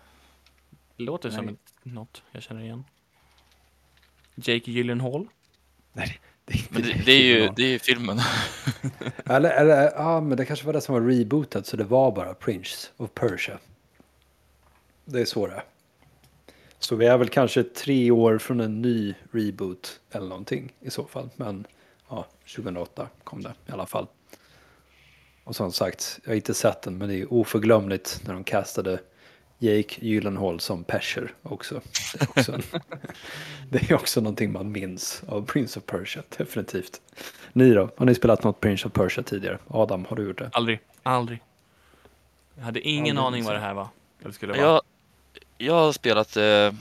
Låter 0.97 1.29
som 1.29 1.45
Nej. 1.45 1.53
ett, 1.53 1.85
något 1.85 2.23
jag 2.31 2.43
känner 2.43 2.61
igen. 2.61 2.83
Jake 4.35 4.71
Gyllenhaal. 4.71 5.27
Nej, 5.93 6.19
det 6.45 6.53
är 6.53 6.67
Men 6.69 6.81
det, 6.81 7.01
det, 7.05 7.11
är 7.11 7.23
ju, 7.23 7.49
det 7.55 7.63
är 7.63 7.69
ju 7.69 7.79
filmen. 7.79 8.19
Eller, 9.25 9.49
eller 9.49 9.91
ja, 9.95 10.21
men 10.21 10.37
det 10.37 10.45
kanske 10.45 10.65
var 10.65 10.73
det 10.73 10.81
som 10.81 10.93
var 10.93 11.01
rebootat 11.01 11.65
så 11.65 11.77
det 11.77 11.83
var 11.83 12.11
bara 12.11 12.33
Prince 12.33 12.89
of 12.97 13.09
Persia. 13.13 13.59
Det 15.05 15.21
är 15.21 15.25
så 15.25 15.47
det 15.47 15.53
är. 15.53 15.63
Så 16.79 16.95
vi 16.95 17.05
är 17.05 17.17
väl 17.17 17.29
kanske 17.29 17.63
tre 17.63 18.11
år 18.11 18.37
från 18.37 18.59
en 18.59 18.81
ny 18.81 19.13
reboot 19.31 19.99
eller 20.11 20.27
någonting 20.27 20.73
i 20.79 20.89
så 20.89 21.05
fall. 21.05 21.29
Men 21.35 21.67
ja, 22.09 22.27
2008 22.55 23.07
kom 23.23 23.43
det 23.43 23.53
i 23.67 23.71
alla 23.71 23.85
fall. 23.85 24.07
Och 25.43 25.55
som 25.55 25.71
sagt, 25.71 26.19
jag 26.23 26.31
har 26.31 26.35
inte 26.35 26.53
sett 26.53 26.81
den 26.81 26.97
men 26.97 27.09
det 27.09 27.15
är 27.15 27.33
oförglömligt 27.33 28.21
när 28.25 28.33
de 28.33 28.43
kastade 28.43 28.99
Jake 29.63 30.05
Gyllenhaal 30.05 30.59
som 30.59 30.83
Pesher 30.83 31.33
också. 31.43 31.81
Det 32.13 32.21
är 32.21 32.29
också, 32.29 32.53
en, 32.53 32.63
det 33.69 33.91
är 33.91 33.93
också 33.93 34.21
någonting 34.21 34.51
man 34.51 34.71
minns 34.71 35.23
av 35.27 35.45
Prince 35.45 35.79
of 35.79 35.85
Persia, 35.85 36.23
definitivt. 36.37 37.01
Ni 37.53 37.73
då? 37.73 37.89
Har 37.97 38.05
ni 38.05 38.15
spelat 38.15 38.43
något 38.43 38.59
Prince 38.61 38.87
of 38.87 38.93
Persia 38.93 39.23
tidigare? 39.23 39.57
Adam, 39.67 40.05
har 40.05 40.15
du 40.15 40.23
gjort 40.27 40.37
det? 40.37 40.49
Aldrig. 40.53 40.79
Aldrig. 41.03 41.39
Jag 42.55 42.63
hade 42.63 42.79
ingen 42.81 43.17
Aldrig 43.17 43.27
aning 43.27 43.43
vad 43.43 43.55
det 43.55 43.59
här 43.59 43.73
var. 43.73 43.87
Eller 44.21 44.31
skulle 44.31 44.53
vara. 44.53 44.61
Jag, 44.61 44.81
jag 45.57 45.73
har 45.73 45.91
spelat 45.91 46.37
eh, 46.37 46.73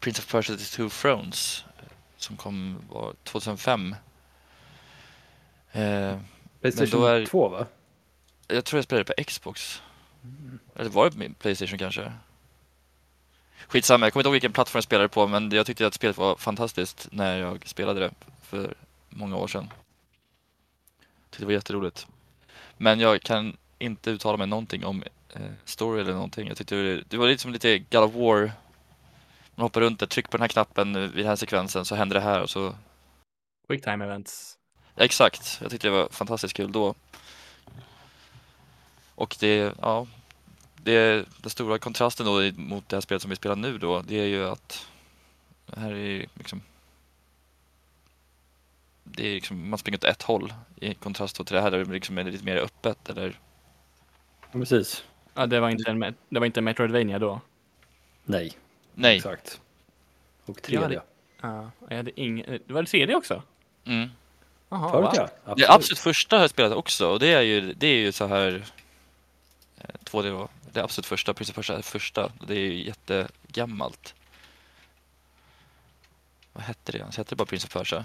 Prince 0.00 0.22
of 0.22 0.32
Persia 0.32 0.56
The 0.56 0.64
Two 0.64 0.88
Thrones 0.88 1.64
som 2.16 2.36
kom 2.36 2.76
var 2.90 3.14
2005. 3.24 3.94
Eh, 5.72 6.16
Playstation 6.60 7.00
då 7.00 7.06
är- 7.06 7.26
2 7.26 7.48
va? 7.48 7.66
jag 8.48 8.64
tror 8.64 8.78
jag 8.78 8.84
spelade 8.84 9.04
på 9.14 9.22
Xbox. 9.24 9.82
Eller 10.76 10.90
var 10.90 11.10
det 11.10 11.16
min 11.16 11.34
Playstation 11.34 11.78
kanske? 11.78 12.12
Skitsamma, 13.68 14.06
jag 14.06 14.12
kommer 14.12 14.20
inte 14.20 14.28
ihåg 14.28 14.32
vilken 14.32 14.52
plattform 14.52 14.78
jag 14.78 14.84
spelade 14.84 15.08
på 15.08 15.26
men 15.26 15.50
jag 15.50 15.66
tyckte 15.66 15.86
att 15.86 15.94
spelet 15.94 16.16
var 16.16 16.36
fantastiskt 16.36 17.08
när 17.12 17.38
jag 17.38 17.68
spelade 17.68 18.00
det 18.00 18.10
för 18.42 18.74
många 19.08 19.36
år 19.36 19.48
sedan. 19.48 19.70
Tyckte 21.30 21.42
det 21.42 21.46
var 21.46 21.52
jätteroligt. 21.52 22.06
Men 22.76 23.00
jag 23.00 23.22
kan 23.22 23.56
inte 23.78 24.10
uttala 24.10 24.36
mig 24.36 24.46
någonting 24.46 24.84
om 24.84 25.02
eh, 25.34 25.40
story 25.64 26.00
eller 26.00 26.12
någonting. 26.12 26.48
Jag 26.48 26.56
tyckte 26.56 26.74
det, 26.74 27.02
det 27.08 27.16
var 27.16 27.28
lite 27.28 27.42
som 27.42 27.52
lite 27.52 27.78
God 27.78 28.02
of 28.02 28.14
War. 28.14 28.52
Man 29.54 29.62
hoppar 29.62 29.80
runt 29.80 30.00
där, 30.00 30.06
tryck 30.06 30.30
på 30.30 30.36
den 30.36 30.42
här 30.42 30.48
knappen 30.48 30.94
vid 30.94 31.10
den 31.10 31.26
här 31.26 31.36
sekvensen 31.36 31.84
så 31.84 31.94
händer 31.94 32.14
det 32.14 32.20
här 32.20 32.40
och 32.40 32.50
så 32.50 32.74
Quick 33.68 33.84
time 33.84 34.04
events. 34.04 34.58
Ja, 34.94 35.04
exakt, 35.04 35.58
jag 35.62 35.70
tyckte 35.70 35.88
det 35.88 35.92
var 35.92 36.08
fantastiskt 36.10 36.54
kul 36.54 36.72
då. 36.72 36.94
Och 39.20 39.36
det, 39.40 39.74
ja, 39.82 40.06
det, 40.76 41.26
den 41.42 41.50
stora 41.50 41.78
kontrasten 41.78 42.26
då 42.26 42.50
mot 42.62 42.88
det 42.88 42.96
här 42.96 43.00
spelet 43.00 43.22
som 43.22 43.30
vi 43.30 43.36
spelar 43.36 43.56
nu 43.56 43.78
då, 43.78 44.02
det 44.02 44.20
är 44.20 44.24
ju 44.24 44.48
att 44.48 44.86
det 45.66 45.80
här 45.80 45.90
är 45.90 45.96
ju 45.96 46.26
liksom 46.34 46.62
det 49.04 49.26
är 49.28 49.34
liksom, 49.34 49.70
man 49.70 49.78
springer 49.78 49.98
åt 49.98 50.04
ett 50.04 50.22
håll 50.22 50.52
i 50.76 50.94
kontrast 50.94 51.36
till 51.36 51.44
det 51.44 51.60
här 51.60 51.70
där 51.70 51.84
det 51.84 51.92
liksom 51.92 52.18
är 52.18 52.24
lite 52.24 52.44
mer 52.44 52.56
öppet 52.56 53.08
eller 53.10 53.38
Ja, 54.52 54.58
precis. 54.58 55.04
Ja, 55.34 55.46
det 55.46 55.60
var 55.60 55.70
inte 55.70 55.90
en, 55.90 56.00
det 56.28 56.38
var 56.38 56.46
inte 56.46 56.60
en 56.60 56.64
Metroidvania 56.64 57.18
då. 57.18 57.40
Nej, 58.24 58.52
Nej. 58.94 59.16
exakt. 59.16 59.60
Och 60.46 60.60
Ja, 60.68 60.80
3D. 60.80 60.88
det- 60.88 61.02
Ja, 61.40 61.70
jag 61.88 61.96
hade 61.96 62.20
ingen... 62.20 62.58
Det 62.66 62.72
var 62.72 62.82
det 62.82 62.88
3D 62.88 63.14
också? 63.14 63.42
Mm. 63.84 64.08
Jaha, 64.68 64.90
Förut 64.90 65.10
ja. 65.14 65.22
Det 65.22 65.30
Absolut. 65.50 65.70
absolut 65.70 65.98
första 65.98 66.36
har 66.36 66.42
jag 66.42 66.50
spelat 66.50 66.72
också 66.72 67.08
och 67.08 67.18
det 67.20 67.32
är 67.32 67.42
ju, 67.42 67.72
det 67.74 67.86
är 67.86 67.96
ju 67.96 68.12
så 68.12 68.26
här 68.26 68.64
Eh, 69.80 69.94
2D 70.04 70.30
då. 70.30 70.48
Det 70.72 70.82
absolut 70.84 71.06
första, 71.06 71.34
Prince 71.34 71.52
of 71.52 71.56
Persia 71.56 71.76
är 71.78 71.82
första. 71.82 72.32
Det 72.48 72.54
är 72.54 72.58
ju 72.58 72.84
jättegammalt. 72.86 74.14
Vad 76.52 76.64
hette 76.64 76.92
det 76.92 76.98
ens? 76.98 77.16
Hette 77.16 77.30
det 77.30 77.36
bara 77.36 77.46
Prince 77.46 77.66
of 77.66 77.72
Persia? 77.72 78.04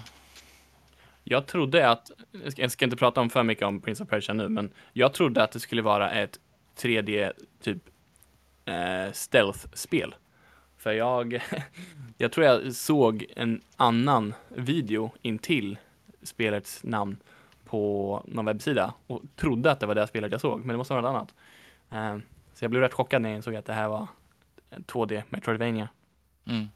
Jag 1.24 1.46
trodde 1.46 1.90
att, 1.90 2.10
jag 2.42 2.52
ska- 2.52 2.62
jag 2.62 2.72
ska 2.72 2.84
inte 2.84 2.96
prata 2.96 3.20
om 3.20 3.30
för 3.30 3.42
mycket 3.42 3.64
om 3.64 3.80
Prince 3.80 4.02
of 4.02 4.08
Persia 4.08 4.34
nu, 4.34 4.48
men 4.48 4.70
jag 4.92 5.12
trodde 5.12 5.42
att 5.42 5.52
det 5.52 5.60
skulle 5.60 5.82
vara 5.82 6.10
ett 6.10 6.40
3D 6.76 7.32
typ 7.62 7.78
eh, 8.64 9.12
stealth-spel. 9.12 10.14
För 10.78 10.92
jag, 10.92 11.40
jag 12.18 12.32
tror 12.32 12.46
jag 12.46 12.74
såg 12.74 13.26
en 13.36 13.60
annan 13.76 14.34
video 14.48 15.12
intill 15.22 15.78
spelets 16.22 16.84
namn 16.84 17.16
på 17.64 18.22
någon 18.28 18.44
webbsida 18.44 18.94
och 19.06 19.22
trodde 19.36 19.70
att 19.70 19.80
det 19.80 19.86
var 19.86 19.94
det 19.94 20.06
spelet 20.06 20.32
jag 20.32 20.40
såg, 20.40 20.58
men 20.58 20.68
det 20.68 20.76
måste 20.76 20.92
vara 20.94 21.02
något 21.02 21.08
annat. 21.16 21.34
Eh, 21.90 22.18
så 22.54 22.64
jag 22.64 22.70
blev 22.70 22.82
rätt 22.82 22.92
chockad 22.92 23.22
när 23.22 23.28
jag 23.28 23.36
insåg 23.36 23.54
att 23.56 23.64
det 23.64 23.72
här 23.72 23.88
var 23.88 24.08
en 24.70 24.84
2D 24.84 25.22
Metroidvania. 25.28 25.88
Mm. 26.46 26.66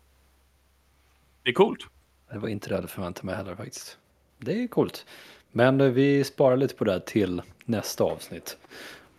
Det 1.42 1.51
är 1.51 1.55
coolt. 1.55 1.87
Det 2.31 2.38
var 2.38 2.49
inte 2.49 2.68
det 2.68 2.73
jag 2.73 2.79
hade 2.79 2.88
förväntat 2.88 3.23
mig 3.23 3.35
heller 3.35 3.55
faktiskt. 3.55 3.99
Det 4.38 4.62
är 4.62 4.68
coolt. 4.68 5.07
Men 5.53 5.81
eh, 5.81 5.87
vi 5.87 6.25
sparar 6.25 6.57
lite 6.57 6.75
på 6.75 6.85
det 6.85 6.92
här 6.92 7.01
till 7.01 7.42
nästa 7.64 8.05
avsnitt. 8.05 8.59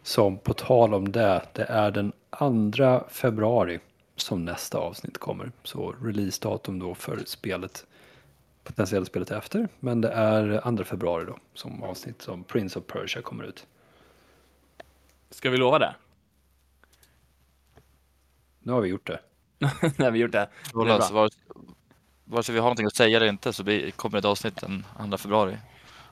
Som 0.03 0.37
på 0.37 0.53
tal 0.53 0.93
om 0.93 1.11
det, 1.11 1.41
det 1.53 1.63
är 1.63 1.91
den 1.91 2.11
2 2.71 3.03
februari 3.09 3.79
som 4.15 4.45
nästa 4.45 4.77
avsnitt 4.77 5.17
kommer. 5.17 5.51
Så 5.63 5.95
releasedatum 6.01 6.79
då 6.79 6.95
för 6.95 7.21
spelet, 7.25 7.85
potentiellt 8.63 9.07
spelet 9.07 9.31
efter. 9.31 9.67
Men 9.79 10.01
det 10.01 10.09
är 10.09 10.77
2 10.77 10.83
februari 10.83 11.25
då 11.25 11.37
som 11.53 11.83
avsnitt 11.83 12.21
som 12.21 12.43
Prince 12.43 12.79
of 12.79 12.85
Persia 12.85 13.21
kommer 13.21 13.43
ut. 13.43 13.67
Ska 15.41 15.49
vi 15.49 15.57
lova 15.57 15.79
det? 15.79 15.95
Nu 18.59 18.71
har 18.71 18.81
vi 18.81 18.89
gjort 18.89 19.07
det. 19.07 19.19
När 19.97 20.11
vi 20.11 20.19
gjort 20.19 20.31
det. 20.31 20.49
Så 20.71 20.83
Det 20.83 20.93
alltså, 20.93 21.13
vare, 21.13 21.29
vare 22.25 22.43
sig 22.43 22.53
vi 22.53 22.59
har 22.59 22.65
någonting 22.65 22.85
att 22.85 22.95
säga 22.95 23.17
eller 23.17 23.27
inte 23.27 23.53
så 23.53 23.63
blir, 23.63 23.91
kommer 23.91 24.17
ett 24.17 24.25
avsnitt 24.25 24.61
den 24.61 24.85
2 25.09 25.17
februari. 25.17 25.57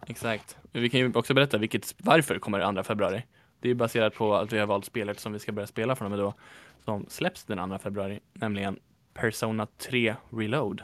Exakt. 0.07 0.57
Men 0.71 0.81
Vi 0.81 0.89
kan 0.89 0.99
ju 0.99 1.11
också 1.15 1.33
berätta 1.33 1.57
vilket, 1.57 1.95
varför 1.97 2.39
kommer 2.39 2.73
2 2.73 2.83
februari. 2.83 3.23
Det 3.59 3.69
är 3.69 3.75
baserat 3.75 4.15
på 4.15 4.35
att 4.35 4.53
vi 4.53 4.59
har 4.59 4.67
valt 4.67 4.85
spelet 4.85 5.19
som 5.19 5.33
vi 5.33 5.39
ska 5.39 5.51
börja 5.51 5.67
spela 5.67 5.95
från 5.95 6.05
och 6.05 6.11
med 6.11 6.19
då, 6.19 6.33
som 6.85 7.05
släpps 7.09 7.43
den 7.43 7.69
2 7.69 7.77
februari, 7.77 8.19
nämligen 8.33 8.79
Persona 9.13 9.67
3 9.77 10.15
Reload. 10.29 10.83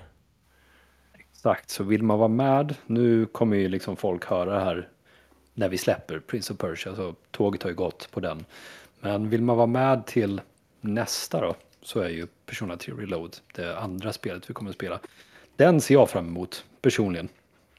Exakt, 1.13 1.69
så 1.69 1.84
vill 1.84 2.03
man 2.03 2.19
vara 2.19 2.27
med, 2.27 2.75
nu 2.86 3.25
kommer 3.25 3.58
ju 3.58 3.69
liksom 3.69 3.95
folk 3.95 4.25
höra 4.25 4.53
det 4.53 4.65
här 4.65 4.89
när 5.55 5.69
vi 5.69 5.77
släpper 5.77 6.19
Prince 6.19 6.53
of 6.53 6.59
Persia, 6.59 6.95
så 6.95 7.15
tåget 7.31 7.63
har 7.63 7.69
ju 7.69 7.75
gått 7.75 8.11
på 8.11 8.19
den. 8.19 8.45
Men 8.99 9.29
vill 9.29 9.41
man 9.41 9.57
vara 9.57 9.67
med 9.67 10.05
till 10.05 10.41
nästa 10.81 11.41
då, 11.41 11.55
så 11.81 11.99
är 11.99 12.09
ju 12.09 12.27
Persona 12.45 12.77
3 12.77 12.93
Reload 12.93 13.37
det 13.53 13.77
andra 13.77 14.13
spelet 14.13 14.49
vi 14.49 14.53
kommer 14.53 14.69
att 14.69 14.75
spela. 14.75 14.99
Den 15.55 15.81
ser 15.81 15.93
jag 15.93 16.09
fram 16.09 16.27
emot 16.27 16.65
personligen. 16.81 17.29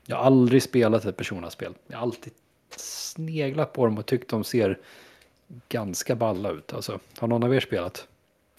Jag 0.06 0.16
har 0.16 0.24
aldrig 0.24 0.62
spelat 0.62 1.04
ett 1.04 1.16
Persona-spel. 1.16 1.74
Jag 1.86 1.96
har 1.96 2.02
alltid 2.02 2.32
sneglat 2.76 3.72
på 3.72 3.84
dem 3.84 3.98
och 3.98 4.06
tyckt 4.06 4.30
de 4.30 4.44
ser 4.44 4.78
ganska 5.68 6.16
balla 6.16 6.50
ut. 6.50 6.72
Alltså, 6.72 7.00
har 7.18 7.28
någon 7.28 7.42
av 7.42 7.54
er 7.54 7.60
spelat? 7.60 8.06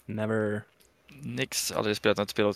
Never... 0.06 0.62
Nix, 1.22 1.72
aldrig 1.72 1.96
spelat 1.96 2.18
något 2.18 2.30
spel 2.30 2.54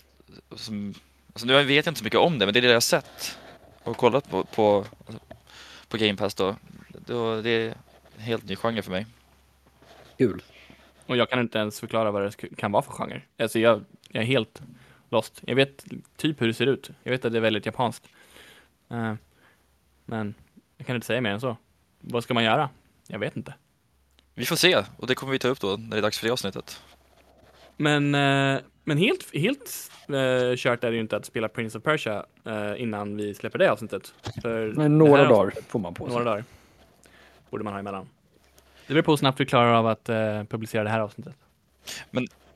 som... 0.56 0.94
Alltså 1.32 1.46
nu 1.46 1.64
vet 1.64 1.86
jag 1.86 1.90
inte 1.90 1.98
så 1.98 2.04
mycket 2.04 2.20
om 2.20 2.38
det, 2.38 2.46
men 2.46 2.52
det 2.52 2.60
är 2.60 2.62
det 2.62 2.68
jag 2.68 2.74
har 2.74 2.80
sett 2.80 3.38
och 3.82 3.96
kollat 3.96 4.30
på, 4.30 4.44
på, 4.44 4.86
på 5.92 5.98
Game 5.98 6.16
Pass 6.16 6.34
då. 6.34 6.56
då. 7.06 7.40
Det 7.40 7.50
är 7.50 7.74
en 8.16 8.22
helt 8.22 8.44
ny 8.44 8.56
genre 8.56 8.82
för 8.82 8.90
mig. 8.90 9.06
Kul. 10.18 10.42
Och 11.06 11.16
jag 11.16 11.30
kan 11.30 11.40
inte 11.40 11.58
ens 11.58 11.80
förklara 11.80 12.10
vad 12.10 12.22
det 12.22 12.56
kan 12.56 12.72
vara 12.72 12.82
för 12.82 12.92
genre. 12.92 13.22
Alltså 13.38 13.58
jag, 13.58 13.84
jag 14.08 14.22
är 14.22 14.26
helt 14.26 14.62
lost. 15.10 15.40
Jag 15.46 15.56
vet 15.56 15.84
typ 16.16 16.40
hur 16.40 16.46
det 16.46 16.54
ser 16.54 16.66
ut. 16.66 16.90
Jag 17.02 17.10
vet 17.10 17.24
att 17.24 17.32
det 17.32 17.38
är 17.38 17.42
väldigt 17.42 17.66
japanskt. 17.66 18.08
Eh, 18.90 19.14
men 20.04 20.34
jag 20.76 20.86
kan 20.86 20.96
inte 20.96 21.06
säga 21.06 21.20
mer 21.20 21.30
än 21.30 21.40
så. 21.40 21.56
Vad 22.00 22.24
ska 22.24 22.34
man 22.34 22.44
göra? 22.44 22.70
Jag 23.06 23.18
vet 23.18 23.36
inte. 23.36 23.54
Vi 24.34 24.44
får 24.44 24.56
se, 24.56 24.84
och 24.96 25.06
det 25.06 25.14
kommer 25.14 25.32
vi 25.32 25.38
ta 25.38 25.48
upp 25.48 25.60
då 25.60 25.76
när 25.76 25.90
det 25.90 25.96
är 25.96 26.02
dags 26.02 26.18
för 26.18 26.26
det 26.26 26.32
avsnittet. 26.32 26.82
Men, 27.82 28.14
eh, 28.14 28.60
men 28.84 28.98
helt, 28.98 29.34
helt 29.34 29.90
eh, 30.08 30.56
kört 30.56 30.84
är 30.84 30.90
det 30.90 30.94
ju 30.94 31.00
inte 31.00 31.16
att 31.16 31.24
spela 31.24 31.48
Prince 31.48 31.78
of 31.78 31.84
Persia 31.84 32.26
eh, 32.44 32.82
innan 32.82 33.16
vi 33.16 33.34
släpper 33.34 33.58
det 33.58 33.72
avsnittet. 33.72 34.14
För 34.42 34.72
Men 34.76 34.98
några 34.98 35.24
dagar 35.24 35.46
avsnittet- 35.46 35.70
får 35.70 35.78
man 35.78 35.94
på 35.94 36.04
sig. 36.04 36.12
Några 36.12 36.24
dagar. 36.24 36.44
Borde 37.50 37.64
man 37.64 37.72
ha 37.72 37.80
emellan. 37.80 38.08
Det 38.86 38.94
beror 38.94 39.02
på 39.02 39.12
hur 39.12 39.16
snabbt 39.16 39.40
vi 39.40 39.46
klarar 39.46 39.74
av 39.74 39.86
att 39.86 40.08
eh, 40.08 40.44
publicera 40.44 40.84
det 40.84 40.90
här 40.90 41.00
avsnittet. 41.00 41.34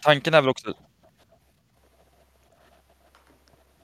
Tanken 0.01 0.35
är 0.35 0.41
väl 0.41 0.49
också... 0.49 0.75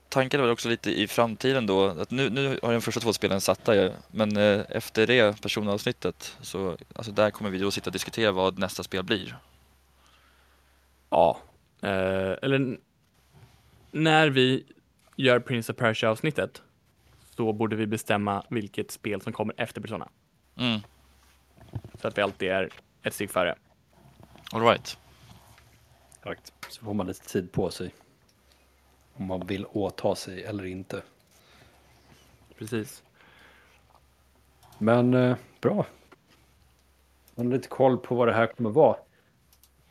Tanken 0.09 0.39
är 0.39 0.43
väl 0.43 0.53
också 0.53 0.69
lite 0.69 0.91
i 1.01 1.07
framtiden 1.07 1.65
då, 1.65 1.85
att 1.85 2.11
nu, 2.11 2.29
nu 2.29 2.59
har 2.63 2.73
de 2.73 2.81
första 2.81 2.99
två 2.99 3.13
spelen 3.13 3.41
satta 3.41 3.75
ju, 3.75 3.91
men 4.07 4.37
eh, 4.37 4.61
efter 4.69 5.07
det 5.07 5.41
personavsnittet 5.41 6.37
så, 6.41 6.77
alltså 6.95 7.11
där 7.11 7.31
kommer 7.31 7.49
vi 7.49 7.57
då 7.57 7.71
sitta 7.71 7.89
och 7.89 7.93
diskutera 7.93 8.31
vad 8.31 8.59
nästa 8.59 8.83
spel 8.83 9.03
blir. 9.03 9.37
Ja. 11.13 11.37
Eh, 11.81 12.37
eller 12.41 12.77
när 13.91 14.29
vi 14.29 14.65
gör 15.15 15.39
Prince 15.39 15.71
of 15.71 15.77
Persia 15.77 16.09
avsnittet 16.11 16.61
så 17.35 17.53
borde 17.53 17.75
vi 17.75 17.87
bestämma 17.87 18.45
vilket 18.49 18.91
spel 18.91 19.21
som 19.21 19.33
kommer 19.33 19.53
efter 19.57 19.81
Persona. 19.81 20.09
Mm, 20.55 20.79
Så 22.01 22.07
att 22.07 22.17
vi 22.17 22.21
alltid 22.21 22.49
är 22.49 22.69
ett 23.03 23.13
steg 23.13 23.29
före. 23.31 23.55
all 24.51 24.61
right. 24.61 24.97
Exakt. 26.17 26.53
Så 26.69 26.85
får 26.85 26.93
man 26.93 27.07
lite 27.07 27.27
tid 27.27 27.51
på 27.51 27.71
sig. 27.71 27.93
Om 29.13 29.25
man 29.25 29.47
vill 29.47 29.65
åta 29.65 30.15
sig 30.15 30.43
eller 30.43 30.65
inte. 30.65 31.01
Precis. 32.57 33.03
Men 34.77 35.13
eh, 35.13 35.37
bra. 35.61 35.85
Man 37.35 37.45
har 37.45 37.53
lite 37.53 37.67
koll 37.67 37.97
på 37.97 38.15
vad 38.15 38.27
det 38.27 38.33
här 38.33 38.47
kommer 38.47 38.69
vara. 38.69 38.97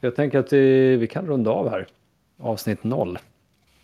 Jag 0.04 0.16
tänker 0.16 0.38
att 0.38 0.52
vi, 0.52 0.96
vi 0.96 1.06
kan 1.06 1.26
runda 1.26 1.50
av 1.50 1.70
här. 1.70 1.86
Avsnitt 2.38 2.84
0. 2.84 3.18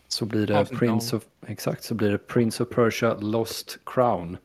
Så 0.08 0.24
blir 0.24 0.46
det 0.46 0.58
Avsnitt 0.58 0.78
Prince 0.78 1.16
noll. 1.16 1.22
of, 1.22 1.50
exakt, 1.50 1.84
så 1.84 1.94
blir 1.94 2.10
det 2.10 2.18
Prince 2.18 2.62
of 2.62 2.68
Persia 2.68 3.14
Lost 3.14 3.78
Crown 3.86 4.36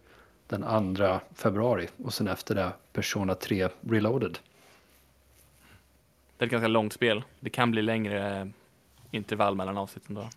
den 0.48 0.96
2 0.96 1.20
februari. 1.36 1.88
Och 2.04 2.14
sen 2.14 2.28
efter 2.28 2.56
det 2.56 2.72
Persona 2.94 3.36
3 3.36 3.70
Reloaded. 3.82 4.38
Det 6.38 6.44
är 6.44 6.46
ett 6.46 6.52
ganska 6.52 6.68
långt 6.68 6.94
spel. 6.94 7.24
Det 7.40 7.50
kan 7.50 7.72
bli 7.72 7.82
längre 7.82 8.42
eh, 8.42 8.48
intervall 9.12 9.56
mellan 9.56 9.78
avsnitten 9.78 10.16
då. 10.16 10.30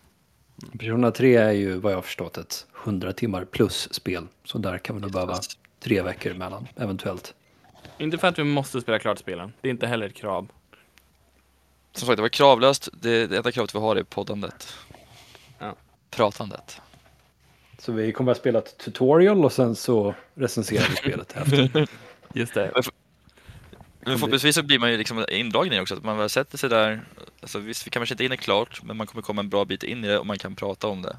Persona 0.79 1.11
3 1.11 1.35
är 1.35 1.51
ju 1.51 1.77
vad 1.77 1.91
jag 1.91 1.97
har 1.97 2.01
förstått 2.01 2.37
ett 2.37 2.67
100 2.83 3.13
timmar 3.13 3.45
plus 3.45 3.93
spel. 3.93 4.27
Så 4.43 4.57
där 4.57 4.77
kan 4.77 4.95
vi 4.95 5.01
nog 5.01 5.11
behöva 5.11 5.39
tre 5.79 6.01
veckor 6.01 6.31
emellan 6.31 6.67
eventuellt. 6.75 7.33
Inte 7.97 8.17
för 8.17 8.27
att 8.27 8.39
vi 8.39 8.43
måste 8.43 8.81
spela 8.81 8.99
klart 8.99 9.19
spelen. 9.19 9.53
Det 9.61 9.67
är 9.67 9.71
inte 9.71 9.87
heller 9.87 10.07
ett 10.07 10.15
krav. 10.15 10.47
Som 11.97 12.05
sagt, 12.05 12.17
det 12.17 12.21
var 12.21 12.29
kravlöst. 12.29 12.89
Det, 12.93 13.27
det 13.27 13.37
enda 13.37 13.51
kravet 13.51 13.75
vi 13.75 13.79
har 13.79 13.95
är 13.95 14.03
poddandet. 14.03 14.77
Ja. 15.59 15.75
Pratandet. 16.11 16.81
Så 17.79 17.91
vi 17.91 18.11
kommer 18.11 18.31
att 18.31 18.37
spela 18.37 18.59
ett 18.59 18.77
tutorial 18.77 19.45
och 19.45 19.51
sen 19.51 19.75
så 19.75 20.15
recenserar 20.35 20.87
vi 20.89 20.95
spelet 20.95 21.37
efter. 21.37 21.87
Just 22.33 22.53
det. 22.53 22.71
Men 23.99 24.17
förhoppningsvis 24.17 24.55
så 24.55 24.63
blir 24.63 24.79
man 24.79 24.91
ju 24.91 24.97
liksom 24.97 25.25
indragen 25.29 25.73
i 25.73 25.75
det 25.75 25.81
också, 25.81 25.95
att 25.95 26.03
man 26.03 26.17
väl 26.17 26.29
sätter 26.29 26.57
sig 26.57 26.69
där. 26.69 27.05
Alltså 27.41 27.59
visst, 27.59 27.87
vi 27.87 27.91
kanske 27.91 28.13
inte 28.13 28.23
är 28.23 28.25
inne 28.25 28.37
klart, 28.37 28.83
men 28.83 28.97
man 28.97 29.07
kommer 29.07 29.21
komma 29.21 29.41
en 29.41 29.49
bra 29.49 29.65
bit 29.65 29.83
in 29.83 30.05
i 30.05 30.07
det 30.07 30.19
och 30.19 30.25
man 30.25 30.37
kan 30.37 30.55
prata 30.55 30.87
om 30.87 31.01
det. 31.01 31.17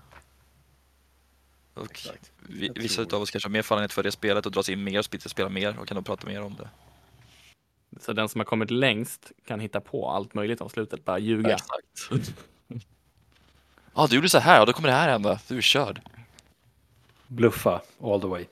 Och 1.75 2.01
vi, 2.39 2.71
vissa 2.75 3.03
av 3.03 3.23
oss 3.23 3.31
kanske 3.31 3.49
har 3.49 3.53
mer 3.53 3.63
fallenhet 3.63 3.93
för 3.93 4.03
det 4.03 4.13
spelet 4.13 4.47
och 4.47 4.53
dras 4.53 4.69
in 4.69 4.85
mer 4.85 4.99
och 4.99 5.05
spela 5.31 5.49
mer 5.49 5.79
och 5.79 5.89
kan 5.89 5.95
då 5.95 6.03
prata 6.03 6.27
mer 6.27 6.43
om 6.43 6.57
det. 6.57 6.69
Så 8.01 8.13
den 8.13 8.29
som 8.29 8.41
har 8.41 8.45
kommit 8.45 8.71
längst 8.71 9.33
kan 9.47 9.61
hitta 9.61 9.81
på 9.81 10.11
allt 10.11 10.35
möjligt 10.35 10.61
om 10.61 10.69
slutet. 10.69 11.05
Bara 11.05 11.19
ljuga. 11.19 11.55
Exakt. 11.55 12.31
Ja, 13.95 14.07
du 14.11 14.17
gjorde 14.17 14.29
så 14.29 14.39
här 14.39 14.61
och 14.61 14.67
då 14.67 14.73
kommer 14.73 14.89
det 14.89 14.95
här 14.95 15.09
hända. 15.09 15.41
Du 15.49 15.57
är 15.57 15.61
körd. 15.61 16.01
Bluffa 17.27 17.83
all 18.03 18.21
the 18.21 18.27
way. 18.27 18.45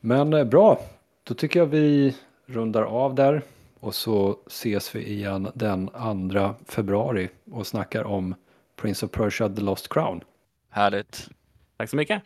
Men 0.00 0.32
eh, 0.32 0.44
bra, 0.44 0.80
då 1.24 1.34
tycker 1.34 1.60
jag 1.60 1.66
vi 1.66 2.16
rundar 2.46 2.82
av 2.82 3.14
där. 3.14 3.42
Och 3.80 3.94
så 3.94 4.38
ses 4.46 4.94
vi 4.94 5.06
igen 5.12 5.50
den 5.54 5.88
2 5.88 6.54
februari 6.68 7.28
och 7.50 7.66
snackar 7.66 8.04
om 8.04 8.34
Prince 8.76 9.06
of 9.06 9.12
Persia 9.12 9.48
The 9.48 9.60
Lost 9.60 9.88
Crown. 9.88 10.24
Härligt. 10.70 11.28
Tack 11.76 11.90
så 11.90 11.96
mycket. 11.96 12.22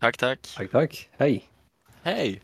Tack, 0.00 0.16
tack. 0.16 0.54
Tack, 0.56 0.70
tack. 0.70 1.08
Hej. 1.18 1.44
Hej! 2.02 2.40